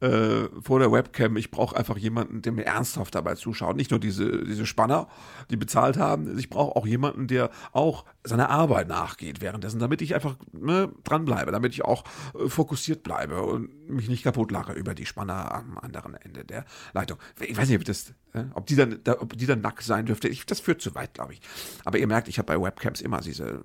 äh, 0.00 0.48
vor 0.62 0.78
der 0.78 0.90
Webcam. 0.92 1.36
Ich 1.36 1.50
brauche 1.50 1.76
einfach 1.76 1.96
jemanden, 1.96 2.42
der 2.42 2.52
mir 2.52 2.64
ernsthaft 2.64 3.14
dabei 3.14 3.34
zuschaut. 3.34 3.76
Nicht 3.76 3.90
nur 3.90 4.00
diese, 4.00 4.44
diese 4.44 4.66
Spanner, 4.66 5.08
die 5.50 5.56
bezahlt 5.56 5.98
haben. 5.98 6.38
Ich 6.38 6.48
brauche 6.48 6.76
auch 6.76 6.86
jemanden, 6.86 7.26
der 7.26 7.50
auch 7.72 8.04
seiner 8.24 8.48
Arbeit 8.50 8.88
nachgeht 8.88 9.40
währenddessen, 9.40 9.78
damit 9.78 10.00
ich 10.02 10.14
einfach 10.14 10.36
ne, 10.52 10.90
dranbleibe, 11.04 11.52
damit 11.52 11.74
ich 11.74 11.84
auch 11.84 12.04
äh, 12.34 12.48
fokussiert 12.48 13.02
bleibe 13.02 13.42
und 13.42 13.90
mich 13.90 14.08
nicht 14.08 14.22
kaputt 14.22 14.50
lache 14.50 14.72
über 14.72 14.94
die 14.94 15.06
Spanner 15.06 15.52
am 15.54 15.78
anderen 15.78 16.14
Ende 16.14 16.44
der 16.44 16.64
Leitung. 16.92 17.18
Ich 17.40 17.56
weiß 17.56 17.68
nicht, 17.68 17.78
ob, 17.78 17.84
das, 17.84 18.14
äh, 18.32 18.44
ob, 18.54 18.66
die, 18.66 18.76
dann, 18.76 19.00
da, 19.04 19.20
ob 19.20 19.36
die 19.36 19.46
dann 19.46 19.60
nackt 19.60 19.82
sein 19.82 20.06
dürfte. 20.06 20.28
Ich, 20.28 20.46
das 20.46 20.60
führt 20.60 20.80
zu 20.80 20.94
weit, 20.94 21.14
glaube 21.14 21.34
ich. 21.34 21.40
Aber 21.84 21.98
ihr 21.98 22.06
merkt, 22.06 22.28
ich 22.28 22.38
habe 22.38 22.46
bei 22.46 22.60
Webcams 22.60 23.00
immer 23.00 23.20
diese 23.20 23.60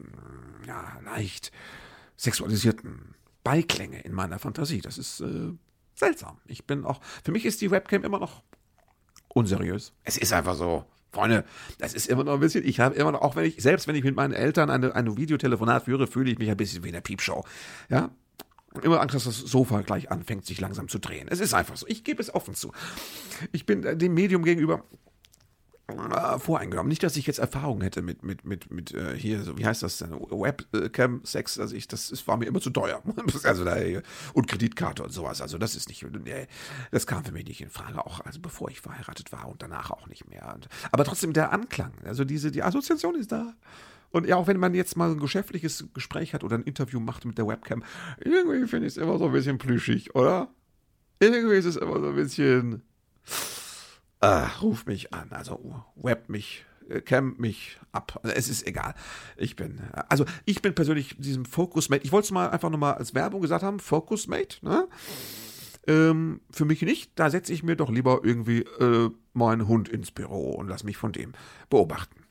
ja, 0.67 0.99
leicht 1.05 1.51
sexualisierten 2.17 3.15
Beiklänge 3.45 4.01
in 4.01 4.11
meiner 4.11 4.39
Fantasie. 4.39 4.81
Das 4.81 4.97
ist 4.97 5.21
äh, 5.21 5.53
seltsam. 5.93 6.39
Ich 6.47 6.65
bin 6.65 6.83
auch, 6.83 6.99
für 7.23 7.31
mich 7.31 7.45
ist 7.45 7.61
die 7.61 7.71
Webcam 7.71 8.03
immer 8.03 8.19
noch 8.19 8.43
unseriös. 9.29 9.93
Es 10.03 10.17
ist 10.17 10.33
einfach 10.33 10.55
so. 10.55 10.83
Freunde, 11.11 11.45
das 11.77 11.93
ist 11.93 12.07
immer 12.07 12.25
noch 12.25 12.33
ein 12.33 12.39
bisschen, 12.41 12.67
ich 12.67 12.81
habe 12.81 12.95
immer 12.95 13.13
noch, 13.13 13.21
auch 13.21 13.37
wenn 13.37 13.45
ich, 13.45 13.61
selbst 13.61 13.87
wenn 13.87 13.95
ich 13.95 14.03
mit 14.03 14.17
meinen 14.17 14.33
Eltern 14.33 14.69
eine, 14.69 14.93
eine 14.93 15.15
Videotelefonat 15.15 15.85
führe, 15.85 16.07
fühle 16.07 16.29
ich 16.29 16.37
mich 16.37 16.49
ein 16.49 16.57
bisschen 16.57 16.83
wie 16.83 16.89
in 16.89 16.93
der 16.93 16.99
Piepshow. 16.99 17.45
Ja, 17.87 18.09
immer 18.81 18.99
Angst, 18.99 19.15
dass 19.15 19.23
das 19.23 19.37
Sofa 19.37 19.79
gleich 19.81 20.11
anfängt, 20.11 20.45
sich 20.45 20.59
langsam 20.59 20.89
zu 20.89 20.99
drehen. 20.99 21.29
Es 21.29 21.39
ist 21.39 21.53
einfach 21.53 21.77
so. 21.77 21.85
Ich 21.87 22.03
gebe 22.03 22.21
es 22.21 22.33
offen 22.33 22.53
zu. 22.53 22.73
Ich 23.53 23.65
bin 23.65 23.81
dem 23.97 24.13
Medium 24.13 24.43
gegenüber 24.43 24.83
äh, 25.87 26.39
voreingenommen. 26.39 26.89
Nicht, 26.89 27.03
dass 27.03 27.15
ich 27.15 27.27
jetzt 27.27 27.37
Erfahrung 27.37 27.81
hätte 27.81 28.01
mit, 28.01 28.23
mit, 28.23 28.43
mit, 28.43 28.71
mit 28.71 28.93
äh, 28.93 29.15
hier, 29.15 29.43
so, 29.43 29.57
wie 29.57 29.65
heißt 29.65 29.83
das 29.83 29.99
denn? 29.99 30.11
Webcam-Sex, 30.11 31.59
also 31.59 31.75
ich, 31.75 31.87
das 31.87 32.09
ist, 32.09 32.27
war 32.27 32.37
mir 32.37 32.45
immer 32.45 32.59
zu 32.59 32.71
teuer. 32.71 33.03
also 33.43 33.63
da, 33.63 33.75
und 34.33 34.47
Kreditkarte 34.47 35.03
und 35.03 35.11
sowas. 35.11 35.41
Also 35.41 35.57
das 35.57 35.75
ist 35.75 35.87
nicht, 35.89 36.03
nee, 36.03 36.47
das 36.89 37.05
kam 37.05 37.23
für 37.23 37.31
mich 37.31 37.45
nicht 37.45 37.61
in 37.61 37.69
Frage, 37.69 38.03
auch 38.03 38.21
also 38.21 38.39
bevor 38.39 38.69
ich 38.69 38.81
verheiratet 38.81 39.31
war 39.31 39.47
und 39.47 39.61
danach 39.61 39.91
auch 39.91 40.07
nicht 40.07 40.27
mehr. 40.27 40.53
Und, 40.55 40.67
aber 40.91 41.03
trotzdem 41.03 41.33
der 41.33 41.51
Anklang, 41.53 41.93
also 42.03 42.23
diese, 42.23 42.51
die 42.51 42.63
Assoziation 42.63 43.15
ist 43.15 43.31
da. 43.31 43.53
Und 44.09 44.25
ja, 44.25 44.37
auch 44.37 44.47
wenn 44.47 44.57
man 44.57 44.73
jetzt 44.73 44.95
mal 44.97 45.11
ein 45.11 45.19
geschäftliches 45.19 45.85
Gespräch 45.93 46.33
hat 46.33 46.43
oder 46.43 46.57
ein 46.57 46.63
Interview 46.63 46.99
macht 46.99 47.25
mit 47.25 47.37
der 47.37 47.47
Webcam, 47.47 47.83
irgendwie 48.19 48.65
finde 48.65 48.87
ich 48.87 48.93
es 48.93 48.97
immer 48.97 49.17
so 49.17 49.25
ein 49.25 49.33
bisschen 49.33 49.57
plüschig, 49.57 50.15
oder? 50.15 50.49
Irgendwie 51.19 51.55
ist 51.55 51.65
es 51.65 51.75
immer 51.75 51.99
so 51.99 52.09
ein 52.09 52.15
bisschen 52.15 52.81
äh, 54.21 54.47
ruf 54.61 54.85
mich 54.85 55.13
an, 55.13 55.31
also 55.31 55.83
web 55.95 56.29
mich, 56.29 56.65
äh, 56.89 57.01
cam 57.01 57.35
mich 57.37 57.79
ab. 57.91 58.19
Also 58.23 58.35
es 58.35 58.49
ist 58.49 58.67
egal. 58.67 58.95
Ich 59.37 59.55
bin, 59.55 59.79
äh, 59.93 60.03
also 60.09 60.25
ich 60.45 60.61
bin 60.61 60.73
persönlich 60.73 61.15
diesem 61.17 61.45
Focusmate, 61.45 62.03
ich 62.03 62.11
wollte 62.11 62.25
es 62.25 62.31
mal 62.31 62.49
einfach 62.49 62.69
nochmal 62.69 62.95
als 62.95 63.13
Werbung 63.13 63.41
gesagt 63.41 63.63
haben, 63.63 63.79
Focusmate, 63.79 64.65
ne? 64.65 64.87
Ähm, 65.87 66.41
für 66.49 66.65
mich 66.65 66.81
nicht, 66.81 67.11
da 67.15 67.29
setze 67.29 67.53
ich 67.53 67.61
mir 67.61 67.75
doch 67.75 67.91
lieber 67.91 68.21
irgendwie 68.23 68.61
äh, 68.61 69.11
meinen 69.33 69.67
Hund 69.67 69.87
ins 69.87 70.09
Büro 70.09 70.51
und 70.51 70.67
lass 70.67 70.83
mich 70.83 70.97
von 70.97 71.11
dem 71.11 71.33
beobachten. 71.69 72.25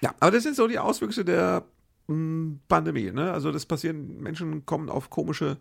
Ja, 0.00 0.14
aber 0.20 0.30
das 0.30 0.44
sind 0.44 0.54
so 0.54 0.68
die 0.68 0.78
Auswüchse 0.78 1.24
der 1.24 1.64
mh, 2.06 2.14
hm, 2.14 2.60
Pandemie, 2.68 3.10
ne? 3.10 3.32
Also 3.32 3.50
das 3.50 3.66
passieren, 3.66 4.20
Menschen 4.20 4.64
kommen 4.66 4.88
auf 4.88 5.10
komische 5.10 5.56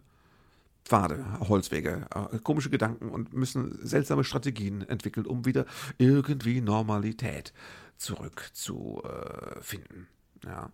Pfade, 0.87 1.25
Holzwege, 1.39 2.07
äh, 2.13 2.39
komische 2.39 2.69
Gedanken 2.69 3.09
und 3.09 3.33
müssen 3.33 3.79
seltsame 3.85 4.23
Strategien 4.23 4.87
entwickeln, 4.87 5.25
um 5.25 5.45
wieder 5.45 5.65
irgendwie 5.97 6.61
Normalität 6.61 7.53
zurückzufinden. 7.97 10.07
Äh, 10.43 10.47
ja. 10.47 10.71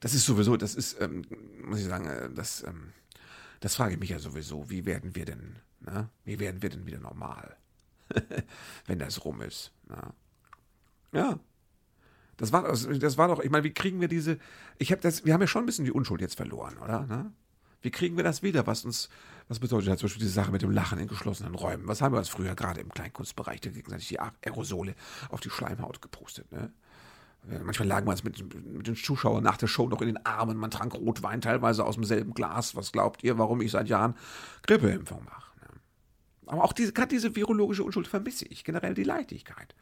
Das 0.00 0.14
ist 0.14 0.24
sowieso, 0.24 0.56
das 0.56 0.74
ist, 0.74 1.00
ähm, 1.00 1.22
muss 1.64 1.78
ich 1.78 1.86
sagen, 1.86 2.06
äh, 2.06 2.28
das, 2.34 2.64
ähm, 2.64 2.92
das 3.60 3.76
frage 3.76 3.94
ich 3.94 4.00
mich 4.00 4.10
ja 4.10 4.18
sowieso. 4.18 4.68
Wie 4.68 4.84
werden 4.84 5.14
wir 5.14 5.24
denn, 5.24 5.56
ne? 5.80 6.08
wie 6.24 6.40
werden 6.40 6.60
wir 6.60 6.70
denn 6.70 6.86
wieder 6.86 6.98
normal, 6.98 7.56
wenn 8.86 8.98
das 8.98 9.24
rum 9.24 9.42
ist? 9.42 9.70
Ne? 9.88 10.12
Ja. 11.12 11.38
Das 12.36 12.50
war, 12.50 12.62
das 12.62 13.18
war 13.18 13.28
doch, 13.28 13.38
ich 13.38 13.50
meine, 13.50 13.62
wie 13.62 13.72
kriegen 13.72 14.00
wir 14.00 14.08
diese, 14.08 14.38
ich 14.78 14.90
habe 14.90 15.00
das, 15.00 15.24
wir 15.24 15.34
haben 15.34 15.42
ja 15.42 15.46
schon 15.46 15.62
ein 15.62 15.66
bisschen 15.66 15.84
die 15.84 15.92
Unschuld 15.92 16.20
jetzt 16.20 16.34
verloren, 16.34 16.76
oder? 16.78 17.06
Ne? 17.06 17.32
Wie 17.82 17.90
kriegen 17.90 18.16
wir 18.16 18.24
das 18.24 18.42
wieder? 18.42 18.66
Was 18.66 18.84
uns, 18.84 19.08
was 19.48 19.58
bedeutet 19.58 19.88
das 19.88 19.98
zum 19.98 20.06
Beispiel 20.06 20.22
diese 20.22 20.34
Sache 20.34 20.52
mit 20.52 20.62
dem 20.62 20.70
Lachen 20.70 20.98
in 20.98 21.08
geschlossenen 21.08 21.54
Räumen? 21.54 21.88
Was 21.88 22.00
haben 22.00 22.14
wir 22.14 22.18
uns 22.18 22.28
früher 22.28 22.54
gerade 22.54 22.80
im 22.80 22.88
Kleinkunstbereich 22.88 23.60
gegenseitig 23.60 24.08
die 24.08 24.20
Aerosole 24.20 24.94
auf 25.30 25.40
die 25.40 25.50
Schleimhaut 25.50 26.00
gepustet, 26.00 26.50
ne? 26.52 26.72
Manchmal 27.64 27.88
lagen 27.88 28.06
wir 28.06 28.12
uns 28.12 28.22
mit, 28.22 28.38
mit, 28.72 28.86
den 28.86 28.94
Zuschauern 28.94 29.42
nach 29.42 29.56
der 29.56 29.66
Show 29.66 29.88
noch 29.88 30.00
in 30.00 30.06
den 30.06 30.24
Armen. 30.24 30.56
Man 30.56 30.70
trank 30.70 30.94
Rotwein, 30.94 31.40
teilweise 31.40 31.84
aus 31.84 31.96
demselben 31.96 32.34
Glas. 32.34 32.76
Was 32.76 32.92
glaubt 32.92 33.24
ihr, 33.24 33.36
warum 33.36 33.60
ich 33.60 33.72
seit 33.72 33.88
Jahren 33.88 34.14
Grippeimpfung 34.62 35.24
mache? 35.24 35.50
Ne? 35.60 35.80
Aber 36.46 36.62
auch 36.62 36.72
diese, 36.72 36.92
gerade 36.92 37.08
diese 37.08 37.34
virologische 37.34 37.82
Unschuld 37.82 38.06
vermisse 38.06 38.46
ich. 38.46 38.62
Generell 38.62 38.94
die 38.94 39.02
Leichtigkeit. 39.02 39.74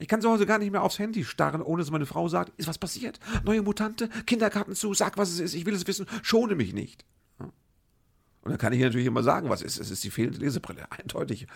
Ich 0.00 0.08
kann 0.08 0.20
zu 0.20 0.30
Hause 0.30 0.46
gar 0.46 0.58
nicht 0.58 0.70
mehr 0.70 0.82
aufs 0.82 0.98
Handy 0.98 1.24
starren, 1.24 1.62
ohne 1.62 1.82
dass 1.82 1.90
meine 1.90 2.06
Frau 2.06 2.28
sagt, 2.28 2.52
ist 2.58 2.68
was 2.68 2.78
passiert? 2.78 3.18
Neue 3.44 3.62
Mutante? 3.62 4.08
Kinderkarten 4.26 4.74
zu? 4.74 4.94
Sag, 4.94 5.18
was 5.18 5.30
es 5.30 5.40
ist. 5.40 5.54
Ich 5.54 5.66
will 5.66 5.74
es 5.74 5.86
wissen. 5.86 6.06
Schone 6.22 6.54
mich 6.54 6.72
nicht. 6.72 7.04
Und 8.48 8.52
dann 8.52 8.58
kann 8.58 8.72
ich 8.72 8.80
natürlich 8.80 9.06
immer 9.06 9.22
sagen, 9.22 9.50
was 9.50 9.60
ist. 9.60 9.78
Es 9.78 9.90
ist 9.90 10.02
die 10.04 10.10
fehlende 10.10 10.38
Lesebrille. 10.38 10.90
Eindeutig. 10.98 11.46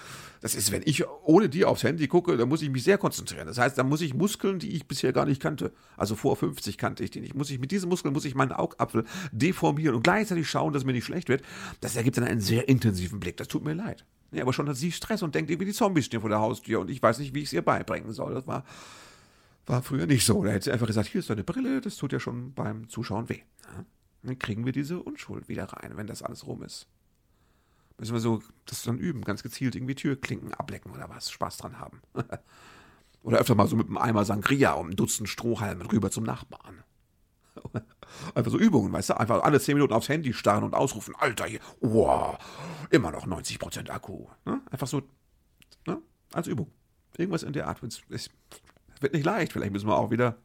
Das 0.43 0.55
ist, 0.55 0.73
wenn 0.73 0.83
ich 0.85 1.05
ohne 1.25 1.49
die 1.49 1.65
aufs 1.65 1.85
Handy 1.85 2.07
gucke, 2.07 2.37
dann 2.37 2.51
muss 2.51 2.61
ich 2.61 2.69
mich 2.69 2.85
sehr 2.85 2.99
konzentrieren. 2.99 3.47
Das 3.47 3.57
heißt, 3.57 3.79
dann 3.79 3.89
muss 3.89 4.03
ich 4.03 4.13
Muskeln, 4.13 4.59
die 4.59 4.73
ich 4.73 4.87
bisher 4.87 5.15
gar 5.15 5.25
nicht 5.25 5.41
kannte, 5.41 5.73
also 5.97 6.17
vor 6.17 6.37
50 6.37 6.77
kannte 6.77 7.03
ich 7.03 7.11
die 7.11 7.21
nicht, 7.21 7.35
muss 7.35 7.49
ich 7.49 7.59
mit 7.59 7.71
diesen 7.71 7.89
Muskeln, 7.89 8.13
muss 8.13 8.27
ich 8.27 8.35
meinen 8.35 8.53
Augapfel 8.53 9.05
deformieren 9.31 9.95
und 9.95 10.03
gleichzeitig 10.03 10.51
schauen, 10.51 10.75
dass 10.75 10.85
mir 10.85 10.93
nicht 10.93 11.07
schlecht 11.07 11.31
wird. 11.31 11.43
Das 11.81 11.97
ergibt 11.97 12.19
dann 12.19 12.25
einen 12.25 12.41
sehr 12.41 12.69
intensiven 12.69 13.21
Blick. 13.21 13.39
Das 13.39 13.49
tut 13.49 13.65
mir 13.65 13.73
leid. 13.73 14.05
Ja, 14.33 14.43
aber 14.43 14.53
schon 14.53 14.69
hat 14.69 14.77
sie 14.77 14.93
Stress 14.93 15.23
und 15.23 15.35
denkt 15.35 15.51
irgendwie, 15.51 15.67
die 15.67 15.73
Zombies 15.73 16.07
stehen 16.07 16.21
vor 16.21 16.31
der 16.31 16.41
Haustür 16.41 16.81
und 16.81 16.91
ich 16.91 17.03
weiß 17.03 17.19
nicht, 17.19 17.35
wie 17.35 17.41
ich 17.41 17.47
es 17.47 17.53
ihr 17.53 17.63
beibringen 17.63 18.13
soll. 18.13 18.35
Das 18.35 18.47
war, 18.47 18.65
war 19.67 19.83
früher 19.83 20.07
nicht 20.07 20.25
so. 20.25 20.43
Da 20.43 20.51
hätte 20.51 20.65
sie 20.65 20.73
einfach 20.73 20.87
gesagt, 20.87 21.09
hier 21.09 21.21
ist 21.21 21.29
deine 21.31 21.45
Brille, 21.45 21.81
das 21.81 21.97
tut 21.97 22.13
ja 22.13 22.21
schon 22.21 22.55
beim 22.55 22.89
Zuschauen 22.89 23.29
weh. 23.29 23.41
Ja? 23.65 23.85
Dann 24.23 24.39
kriegen 24.39 24.65
wir 24.65 24.73
diese 24.73 25.01
Unschuld 25.01 25.49
wieder 25.49 25.65
rein, 25.65 25.97
wenn 25.97 26.07
das 26.07 26.23
alles 26.23 26.47
rum 26.47 26.63
ist. 26.63 26.87
Müssen 27.99 28.15
wir 28.15 28.21
so 28.21 28.43
das 28.65 28.83
dann 28.83 28.99
üben, 28.99 29.23
ganz 29.23 29.43
gezielt 29.43 29.75
irgendwie 29.75 29.95
Türklinken 29.95 30.55
ablecken 30.55 30.93
oder 30.93 31.09
was, 31.11 31.31
Spaß 31.31 31.59
dran 31.59 31.79
haben. 31.79 32.01
oder 33.23 33.39
öfter 33.39 33.55
mal 33.55 33.69
so 33.69 33.77
mit 33.77 33.89
einem 33.89 33.99
Eimer 33.99 34.25
Sangria 34.25 34.73
um 34.73 34.91
ein 34.91 34.97
Dutzend 34.97 35.29
Strohhalme 35.29 35.91
rüber 35.93 36.11
zum 36.11 36.25
Nachbarn. 36.25 36.82
Einfach 38.35 38.51
so 38.51 38.59
Übungen, 38.59 38.93
weißt 38.93 39.11
du? 39.11 39.21
Einfach 39.21 39.43
alle 39.43 39.61
10 39.61 39.75
Minuten 39.75 39.93
aufs 39.93 40.09
Handy 40.09 40.33
starren 40.33 40.65
und 40.65 40.75
ausrufen, 40.75 41.15
Alter, 41.19 41.47
hier, 41.47 41.61
wow, 41.81 42.39
immer 42.91 43.11
noch 43.11 43.27
90% 43.27 43.91
Akku. 43.91 44.27
Ne? 44.45 44.61
Einfach 44.71 44.87
so, 44.87 45.03
ne? 45.87 46.01
als 46.33 46.47
Übung. 46.47 46.71
Irgendwas 47.17 47.43
in 47.43 47.53
der 47.53 47.69
Art. 47.69 47.83
Es, 47.83 48.03
es 48.09 48.31
wird 49.01 49.13
nicht 49.13 49.25
leicht. 49.25 49.53
Vielleicht 49.53 49.73
müssen 49.73 49.89
wir 49.89 49.97
auch 49.97 50.11
wieder 50.11 50.37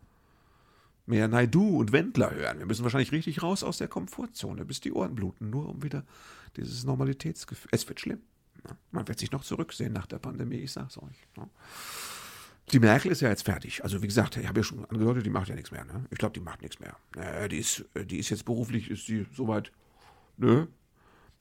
mehr 1.05 1.27
Naidu 1.27 1.79
und 1.79 1.93
Wendler 1.93 2.31
hören. 2.31 2.59
Wir 2.59 2.65
müssen 2.65 2.83
wahrscheinlich 2.83 3.11
richtig 3.11 3.41
raus 3.41 3.63
aus 3.63 3.77
der 3.77 3.87
Komfortzone, 3.87 4.65
bis 4.65 4.81
die 4.81 4.91
Ohren 4.91 5.15
bluten, 5.15 5.49
nur 5.49 5.69
um 5.69 5.83
wieder 5.83 6.03
dieses 6.57 6.83
Normalitätsgefühl. 6.83 7.69
Es 7.71 7.87
wird 7.87 8.01
schlimm. 8.01 8.21
Ne? 8.67 8.75
Man 8.91 9.07
wird 9.07 9.19
sich 9.19 9.31
noch 9.31 9.43
zurücksehen 9.43 9.93
nach 9.93 10.05
der 10.05 10.19
Pandemie, 10.19 10.57
ich 10.57 10.73
sag's 10.73 10.97
euch. 10.97 11.27
Ne? 11.37 11.47
Die 12.73 12.79
Merkel 12.79 13.11
ist 13.11 13.21
ja 13.21 13.29
jetzt 13.29 13.43
fertig. 13.43 13.83
Also 13.83 14.01
wie 14.01 14.07
gesagt, 14.07 14.35
ich 14.35 14.47
habe 14.47 14.59
ja 14.59 14.63
schon 14.63 14.83
angedeutet, 14.85 15.25
die 15.25 15.29
macht 15.29 15.47
ja 15.47 15.55
nichts 15.55 15.71
mehr. 15.71 15.85
Ne? 15.85 16.05
Ich 16.09 16.17
glaube, 16.17 16.33
die 16.33 16.41
macht 16.41 16.61
nichts 16.61 16.79
mehr. 16.79 16.97
Äh, 17.15 17.47
die, 17.47 17.57
ist, 17.57 17.85
die 17.95 18.17
ist 18.17 18.29
jetzt 18.29 18.43
beruflich, 18.43 18.89
ist 18.91 19.05
sie 19.05 19.25
soweit, 19.33 19.71
ne? 20.37 20.67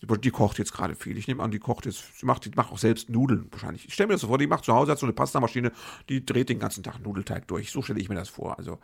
Die 0.03 0.31
kocht 0.31 0.59
jetzt 0.59 0.73
gerade 0.75 0.95
viel. 0.95 1.17
Ich 1.17 1.27
nehme 1.27 1.43
an, 1.43 1.51
die 1.51 1.59
kocht 1.59 1.87
jetzt, 1.87 2.19
sie 2.19 2.27
macht, 2.27 2.45
die 2.45 2.51
macht 2.55 2.71
auch 2.71 2.79
selbst 2.79 3.09
Nudeln 3.09 3.49
wahrscheinlich. 3.51 3.87
Ich 3.87 3.95
stelle 3.95 4.09
mir 4.09 4.15
das 4.15 4.21
so 4.21 4.29
vor, 4.29 4.37
die 4.37 4.47
macht 4.47 4.65
zu 4.65 4.75
Hause, 4.75 4.93
hat 4.93 4.99
so 4.99 5.07
eine 5.07 5.15
Pastamaschine, 5.15 5.73
die 6.11 6.25
dreht 6.25 6.51
den 6.51 6.59
ganzen 6.59 6.83
Tag 6.83 7.01
Nudelteig 7.01 7.49
durch. 7.49 7.73
So 7.73 7.81
stelle 7.81 7.99
ich 7.99 8.11
mir 8.11 8.15
das 8.15 8.29
vor. 8.29 8.59
Also, 8.59 8.79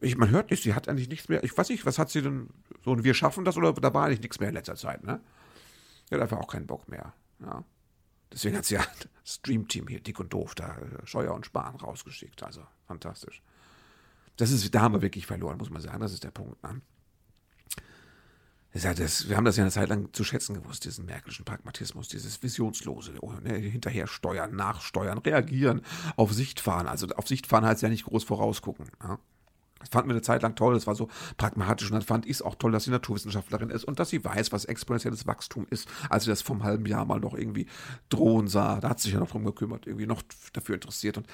ich, 0.00 0.16
man 0.16 0.30
hört 0.30 0.52
nicht, 0.52 0.62
sie 0.62 0.74
hat 0.74 0.88
eigentlich 0.88 1.08
nichts 1.08 1.28
mehr. 1.28 1.42
Ich 1.42 1.58
weiß 1.58 1.68
nicht, 1.70 1.84
was 1.86 1.98
hat 1.98 2.08
sie 2.08 2.22
denn, 2.22 2.48
so 2.84 2.92
ein 2.92 3.02
Wir 3.02 3.14
schaffen 3.14 3.44
das 3.44 3.56
oder 3.56 3.72
da 3.72 3.92
war 3.92 4.06
eigentlich 4.06 4.20
nichts 4.20 4.38
mehr 4.38 4.48
in 4.48 4.54
letzter 4.54 4.76
Zeit, 4.76 5.02
ne? 5.02 5.20
Die 6.08 6.14
hat 6.14 6.22
einfach 6.22 6.38
auch 6.38 6.48
keinen 6.48 6.68
Bock 6.68 6.88
mehr. 6.88 7.12
Ja. 7.40 7.64
Deswegen 8.32 8.56
hat 8.56 8.64
sie 8.64 8.74
ja 8.74 8.84
das 9.24 9.34
Stream-Team 9.34 9.88
hier, 9.88 10.00
dick 10.00 10.20
und 10.20 10.32
doof, 10.32 10.54
da 10.54 10.76
äh, 10.76 11.06
Scheuer 11.06 11.34
und 11.34 11.46
Spahn 11.46 11.76
rausgeschickt. 11.76 12.42
Also 12.42 12.66
fantastisch. 12.86 13.42
Das 14.36 14.50
ist, 14.50 14.74
da 14.74 14.80
haben 14.80 14.94
wir 14.94 15.02
wirklich 15.02 15.26
verloren, 15.26 15.58
muss 15.58 15.70
man 15.70 15.82
sagen. 15.82 16.00
Das 16.00 16.12
ist 16.12 16.24
der 16.24 16.30
Punkt. 16.30 16.62
Ne? 16.62 16.80
Das, 18.72 19.28
wir 19.28 19.36
haben 19.36 19.44
das 19.44 19.58
ja 19.58 19.64
eine 19.64 19.70
Zeit 19.70 19.90
lang 19.90 20.14
zu 20.14 20.24
schätzen 20.24 20.54
gewusst, 20.54 20.86
diesen 20.86 21.04
märkischen 21.04 21.44
Pragmatismus, 21.44 22.08
dieses 22.08 22.42
Visionslose, 22.42 23.12
oh, 23.20 23.32
ne, 23.32 23.54
hinterher 23.58 24.06
steuern, 24.06 24.56
nachsteuern, 24.56 25.18
reagieren, 25.18 25.82
auf 26.16 26.32
Sicht 26.32 26.58
fahren. 26.58 26.86
Also 26.86 27.06
auf 27.08 27.28
Sicht 27.28 27.46
fahren 27.46 27.66
heißt 27.66 27.82
ja 27.82 27.90
nicht 27.90 28.04
groß 28.04 28.24
vorausgucken. 28.24 28.90
Ja? 29.02 29.18
Das 29.82 29.90
fanden 29.90 30.08
wir 30.08 30.14
eine 30.14 30.22
Zeit 30.22 30.42
lang 30.42 30.54
toll, 30.54 30.74
das 30.74 30.86
war 30.86 30.94
so 30.94 31.08
pragmatisch 31.36 31.90
und 31.90 31.94
dann 31.94 32.02
fand 32.02 32.24
ich 32.26 32.32
es 32.32 32.42
auch 32.42 32.54
toll, 32.54 32.72
dass 32.72 32.84
sie 32.84 32.90
Naturwissenschaftlerin 32.90 33.70
ist 33.70 33.84
und 33.84 33.98
dass 33.98 34.08
sie 34.08 34.24
weiß, 34.24 34.52
was 34.52 34.64
exponentielles 34.64 35.26
Wachstum 35.26 35.66
ist, 35.70 35.88
als 36.08 36.24
sie 36.24 36.30
das 36.30 36.42
vom 36.42 36.62
halben 36.62 36.86
Jahr 36.86 37.04
mal 37.04 37.20
noch 37.20 37.34
irgendwie 37.34 37.66
drohen 38.08 38.48
sah. 38.48 38.80
Da 38.80 38.90
hat 38.90 39.00
sie 39.00 39.04
sich 39.04 39.14
ja 39.14 39.20
noch 39.20 39.30
drum 39.30 39.44
gekümmert, 39.44 39.86
irgendwie 39.86 40.06
noch 40.06 40.22
dafür 40.52 40.76
interessiert. 40.76 41.18
Und, 41.18 41.26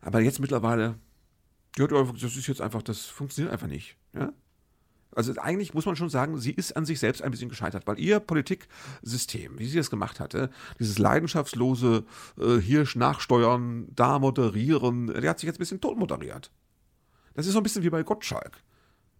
aber 0.00 0.20
jetzt 0.20 0.40
mittlerweile, 0.40 0.96
das 1.76 2.22
ist 2.22 2.46
jetzt 2.46 2.60
einfach, 2.60 2.82
das 2.82 3.06
funktioniert 3.06 3.52
einfach 3.52 3.68
nicht. 3.68 3.96
Ja? 4.14 4.32
Also 5.16 5.32
eigentlich 5.38 5.72
muss 5.72 5.86
man 5.86 5.96
schon 5.96 6.10
sagen, 6.10 6.38
sie 6.38 6.52
ist 6.52 6.76
an 6.76 6.84
sich 6.84 7.00
selbst 7.00 7.22
ein 7.22 7.30
bisschen 7.30 7.48
gescheitert, 7.48 7.86
weil 7.86 7.98
ihr 7.98 8.20
Politiksystem, 8.20 9.58
wie 9.58 9.66
sie 9.66 9.78
das 9.78 9.88
gemacht 9.88 10.20
hatte, 10.20 10.50
dieses 10.78 10.98
leidenschaftslose 10.98 12.04
äh, 12.38 12.58
hier 12.58 12.86
nachsteuern, 12.94 13.88
da 13.94 14.18
moderieren, 14.18 15.06
der 15.06 15.30
hat 15.30 15.40
sich 15.40 15.46
jetzt 15.46 15.56
ein 15.56 15.60
bisschen 15.60 15.80
tot 15.80 15.96
moderiert. 15.96 16.50
Das 17.36 17.46
ist 17.46 17.52
so 17.52 17.60
ein 17.60 17.62
bisschen 17.62 17.82
wie 17.82 17.90
bei 17.90 18.02
Gottschalk. 18.02 18.62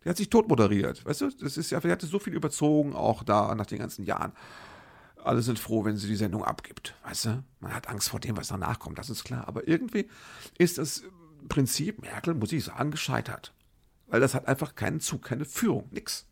Der 0.02 0.10
hat 0.10 0.16
sich 0.16 0.30
tot 0.30 0.48
moderiert. 0.48 1.04
Weißt 1.04 1.20
du, 1.20 1.30
das 1.30 1.56
ist 1.56 1.70
ja, 1.70 1.80
der 1.80 1.92
hatte 1.92 2.06
so 2.06 2.18
viel 2.18 2.32
überzogen, 2.32 2.94
auch 2.94 3.22
da 3.22 3.54
nach 3.54 3.66
den 3.66 3.78
ganzen 3.78 4.04
Jahren. 4.04 4.32
Alle 5.22 5.42
sind 5.42 5.58
froh, 5.58 5.84
wenn 5.84 5.96
sie 5.96 6.08
die 6.08 6.16
Sendung 6.16 6.44
abgibt. 6.44 6.94
Weißt 7.04 7.26
du? 7.26 7.44
Man 7.60 7.74
hat 7.74 7.88
Angst 7.88 8.08
vor 8.08 8.20
dem, 8.20 8.36
was 8.36 8.48
danach 8.48 8.78
kommt, 8.78 8.98
das 8.98 9.10
ist 9.10 9.24
klar. 9.24 9.46
Aber 9.46 9.68
irgendwie 9.68 10.08
ist 10.56 10.78
das 10.78 11.02
Prinzip 11.48 12.00
Merkel, 12.00 12.34
muss 12.34 12.52
ich 12.52 12.64
sagen, 12.64 12.90
gescheitert. 12.90 13.52
Weil 14.06 14.20
das 14.20 14.34
hat 14.34 14.46
einfach 14.46 14.74
keinen 14.76 15.00
Zug, 15.00 15.22
keine 15.22 15.44
Führung, 15.44 15.88
nix. 15.90 16.26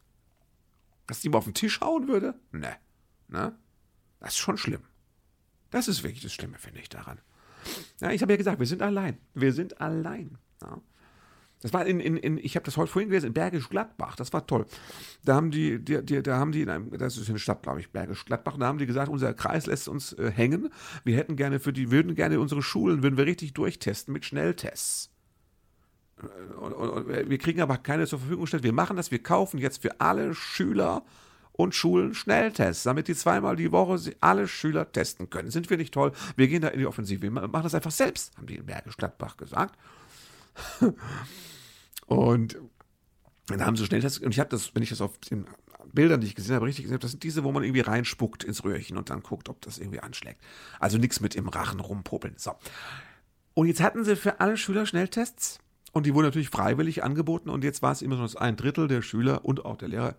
Dass 1.06 1.20
die 1.20 1.28
mal 1.28 1.38
auf 1.38 1.44
den 1.44 1.54
Tisch 1.54 1.80
hauen 1.80 2.08
würde? 2.08 2.34
Ne. 2.52 2.76
Ne? 3.28 3.54
Das 4.20 4.30
ist 4.30 4.38
schon 4.38 4.56
schlimm. 4.56 4.84
Das 5.70 5.88
ist 5.88 6.02
wirklich 6.02 6.22
das 6.22 6.32
Schlimme, 6.32 6.58
finde 6.58 6.80
ich 6.80 6.88
daran. 6.88 7.20
Ja, 8.00 8.10
ich 8.10 8.22
habe 8.22 8.32
ja 8.32 8.36
gesagt, 8.36 8.60
wir 8.60 8.66
sind 8.66 8.80
allein. 8.80 9.18
Wir 9.34 9.52
sind 9.52 9.80
allein. 9.80 10.38
Ja. 10.62 10.80
Das 11.64 11.72
war 11.72 11.86
in, 11.86 11.98
in, 11.98 12.18
in 12.18 12.36
ich 12.36 12.56
habe 12.56 12.66
das 12.66 12.76
heute 12.76 12.92
vorhin 12.92 13.08
gelesen, 13.08 13.28
in 13.28 13.32
Bergisch 13.32 13.70
Gladbach, 13.70 14.16
das 14.16 14.34
war 14.34 14.46
toll. 14.46 14.66
Da 15.24 15.34
haben 15.34 15.50
die, 15.50 15.82
die, 15.82 16.04
die 16.04 16.22
da 16.22 16.36
haben 16.36 16.52
die 16.52 16.60
in 16.60 16.68
einem, 16.68 16.90
das 16.90 17.16
ist 17.16 17.30
eine 17.30 17.38
Stadt, 17.38 17.62
glaube 17.62 17.80
ich, 17.80 17.90
Bergisch 17.90 18.26
Gladbach, 18.26 18.58
da 18.58 18.66
haben 18.66 18.76
die 18.76 18.84
gesagt, 18.84 19.08
unser 19.08 19.32
Kreis 19.32 19.64
lässt 19.64 19.88
uns 19.88 20.12
äh, 20.12 20.30
hängen. 20.30 20.68
Wir 21.04 21.16
hätten 21.16 21.36
gerne 21.36 21.60
für 21.60 21.72
die, 21.72 21.90
würden 21.90 22.14
gerne 22.16 22.38
unsere 22.38 22.60
Schulen, 22.60 23.02
würden 23.02 23.16
wir 23.16 23.24
richtig 23.24 23.54
durchtesten 23.54 24.12
mit 24.12 24.26
Schnelltests. 24.26 25.10
Und, 26.60 26.74
und, 26.74 26.90
und 26.90 27.30
wir 27.30 27.38
kriegen 27.38 27.62
aber 27.62 27.78
keine 27.78 28.06
zur 28.06 28.18
Verfügung 28.18 28.42
gestellt. 28.42 28.62
Wir 28.62 28.74
machen 28.74 28.98
das, 28.98 29.10
wir 29.10 29.22
kaufen 29.22 29.56
jetzt 29.56 29.80
für 29.80 30.02
alle 30.02 30.34
Schüler 30.34 31.02
und 31.52 31.74
Schulen 31.74 32.12
Schnelltests, 32.12 32.82
damit 32.82 33.08
die 33.08 33.14
zweimal 33.14 33.56
die 33.56 33.72
Woche 33.72 33.98
alle 34.20 34.48
Schüler 34.48 34.92
testen 34.92 35.30
können. 35.30 35.50
Sind 35.50 35.70
wir 35.70 35.78
nicht 35.78 35.94
toll? 35.94 36.12
Wir 36.36 36.46
gehen 36.46 36.60
da 36.60 36.68
in 36.68 36.80
die 36.80 36.86
Offensive. 36.86 37.22
Wir 37.22 37.30
machen 37.30 37.62
das 37.62 37.74
einfach 37.74 37.90
selbst, 37.90 38.36
haben 38.36 38.48
die 38.48 38.56
in 38.56 38.66
Bergisch 38.66 38.98
Gladbach 38.98 39.38
gesagt. 39.38 39.78
Und 42.06 42.58
dann 43.46 43.64
haben 43.64 43.76
sie 43.76 43.84
schnell 43.84 44.00
das, 44.00 44.18
und 44.18 44.30
ich 44.30 44.40
habe 44.40 44.50
das, 44.50 44.74
wenn 44.74 44.82
ich 44.82 44.88
das 44.88 45.00
auf 45.00 45.18
den 45.18 45.46
Bildern, 45.92 46.20
die 46.20 46.26
ich 46.26 46.34
gesehen 46.34 46.56
habe, 46.56 46.66
richtig 46.66 46.84
gesehen 46.84 46.94
habe, 46.94 47.02
das 47.02 47.12
sind 47.12 47.22
diese, 47.22 47.44
wo 47.44 47.52
man 47.52 47.62
irgendwie 47.62 47.80
reinspuckt 47.80 48.42
ins 48.44 48.64
Röhrchen 48.64 48.96
und 48.96 49.10
dann 49.10 49.22
guckt, 49.22 49.48
ob 49.48 49.60
das 49.60 49.78
irgendwie 49.78 50.00
anschlägt. 50.00 50.40
Also 50.80 50.98
nichts 50.98 51.20
mit 51.20 51.34
im 51.34 51.48
Rachen 51.48 51.80
rumpopeln. 51.80 52.34
So. 52.36 52.52
Und 53.54 53.68
jetzt 53.68 53.82
hatten 53.82 54.04
sie 54.04 54.16
für 54.16 54.40
alle 54.40 54.56
Schüler 54.56 54.86
Schnelltests 54.86 55.60
und 55.92 56.06
die 56.06 56.14
wurden 56.14 56.26
natürlich 56.26 56.48
freiwillig 56.48 57.04
angeboten 57.04 57.48
und 57.48 57.62
jetzt 57.62 57.82
war 57.82 57.92
es 57.92 58.02
immer 58.02 58.16
so, 58.16 58.22
dass 58.22 58.36
ein 58.36 58.56
Drittel 58.56 58.88
der 58.88 59.02
Schüler 59.02 59.44
und 59.44 59.64
auch 59.64 59.76
der 59.76 59.88
Lehrer 59.88 60.16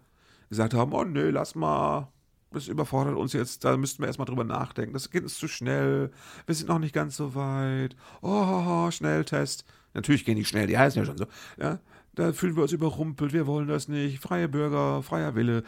gesagt 0.49 0.73
haben, 0.73 0.93
oh 0.93 1.03
nee, 1.03 1.29
lass 1.29 1.55
mal, 1.55 2.11
das 2.51 2.67
überfordert 2.67 3.15
uns 3.15 3.33
jetzt, 3.33 3.65
da 3.65 3.75
müssten 3.75 4.01
wir 4.01 4.07
erstmal 4.07 4.27
drüber 4.27 4.45
nachdenken, 4.45 4.93
das 4.93 5.09
geht 5.09 5.23
uns 5.23 5.37
zu 5.37 5.47
schnell, 5.47 6.11
wir 6.45 6.55
sind 6.55 6.69
noch 6.69 6.79
nicht 6.79 6.93
ganz 6.93 7.17
so 7.17 7.35
weit, 7.35 7.95
oh, 8.21 8.89
Schnelltest. 8.91 9.65
Natürlich 9.95 10.25
gehen 10.25 10.35
die 10.35 10.45
schnell, 10.45 10.67
die 10.67 10.77
heißen 10.77 10.99
ja 10.99 11.05
schon 11.05 11.17
so. 11.17 11.25
Ja, 11.57 11.79
da 12.13 12.33
fühlen 12.33 12.55
wir 12.55 12.63
uns 12.63 12.73
überrumpelt, 12.73 13.33
wir 13.33 13.47
wollen 13.47 13.67
das 13.67 13.87
nicht. 13.87 14.21
Freie 14.21 14.47
Bürger, 14.47 15.01
freier 15.01 15.35
Wille. 15.35 15.63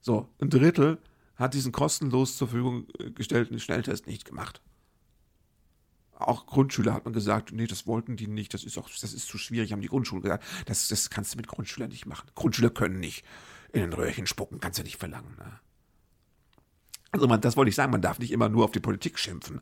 So, 0.00 0.28
ein 0.40 0.48
Drittel 0.48 0.98
hat 1.36 1.54
diesen 1.54 1.72
kostenlos 1.72 2.36
zur 2.36 2.48
Verfügung 2.48 2.86
gestellten 3.14 3.58
Schnelltest 3.58 4.06
nicht 4.06 4.24
gemacht. 4.24 4.62
Auch 6.12 6.46
Grundschüler 6.46 6.94
hat 6.94 7.04
man 7.04 7.12
gesagt, 7.12 7.52
nee, 7.52 7.66
das 7.66 7.86
wollten 7.88 8.16
die 8.16 8.28
nicht, 8.28 8.54
das 8.54 8.62
ist 8.62 8.78
auch, 8.78 8.88
das 8.88 9.12
ist 9.12 9.26
zu 9.26 9.38
schwierig, 9.38 9.72
haben 9.72 9.80
die 9.80 9.88
Grundschulen 9.88 10.22
gesagt. 10.22 10.44
Das, 10.66 10.86
das 10.86 11.10
kannst 11.10 11.34
du 11.34 11.36
mit 11.36 11.48
Grundschülern 11.48 11.90
nicht 11.90 12.06
machen. 12.06 12.30
Grundschüler 12.36 12.70
können 12.70 13.00
nicht 13.00 13.24
in 13.72 13.82
ein 13.82 13.92
Röhrchen 13.92 14.28
spucken, 14.28 14.60
kannst 14.60 14.78
du 14.78 14.84
nicht 14.84 14.98
verlangen. 14.98 15.34
Ne? 15.36 15.58
Also 17.10 17.26
man, 17.26 17.40
das 17.40 17.56
wollte 17.56 17.70
ich 17.70 17.74
sagen, 17.74 17.90
man 17.90 18.02
darf 18.02 18.20
nicht 18.20 18.30
immer 18.30 18.48
nur 18.48 18.64
auf 18.64 18.70
die 18.70 18.80
Politik 18.80 19.18
schimpfen. 19.18 19.60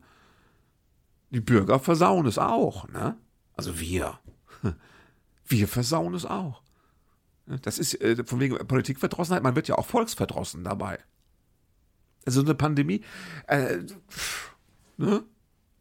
Die 1.31 1.41
Bürger 1.41 1.79
versauen 1.79 2.27
es 2.27 2.37
auch, 2.37 2.89
ne? 2.89 3.17
Also 3.61 3.79
wir. 3.79 4.19
Wir 5.47 5.69
versauen 5.69 6.15
es 6.15 6.25
auch. 6.25 6.63
Das 7.63 7.79
ist 7.79 8.01
äh, 8.01 8.25
von 8.25 8.41
wegen 8.41 8.57
Politikverdrossenheit, 8.57 9.43
man 9.43 9.57
wird 9.57 9.69
ja 9.69 9.77
auch 9.77 9.87
volksverdrossen 9.87 10.65
dabei. 10.65 10.99
Also 12.25 12.41
eine 12.41 12.55
Pandemie, 12.55 13.03
äh, 13.49 13.79
ne? 14.97 15.25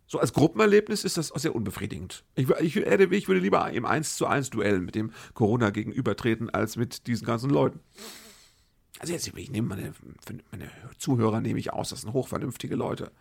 So 0.08 0.20
als 0.20 0.34
Gruppenerlebnis 0.34 1.04
ist 1.04 1.18
das 1.18 1.32
auch 1.32 1.38
sehr 1.38 1.56
unbefriedigend. 1.56 2.26
Ich, 2.34 2.50
ich, 2.50 2.76
ich 2.76 3.28
würde 3.28 3.40
lieber 3.40 3.70
im 3.70 3.86
1 3.86 4.16
zu 4.16 4.26
1 4.26 4.50
Duell 4.50 4.80
mit 4.80 4.96
dem 4.96 5.12
Corona 5.36 5.70
gegenübertreten, 5.70 6.50
als 6.50 6.76
mit 6.76 7.06
diesen 7.06 7.28
ganzen 7.28 7.52
Leuten. 7.52 7.80
Also 8.98 9.14
jetzt, 9.14 9.28
ich 9.28 9.52
nehme 9.52 9.68
meine, 9.68 9.94
meine 10.52 10.72
Zuhörer 10.98 11.40
nehme 11.42 11.60
ich 11.60 11.72
aus, 11.72 11.90
das 11.90 12.02
sind 12.02 12.12
hochvernünftige 12.12 12.76
Leute. 12.76 13.12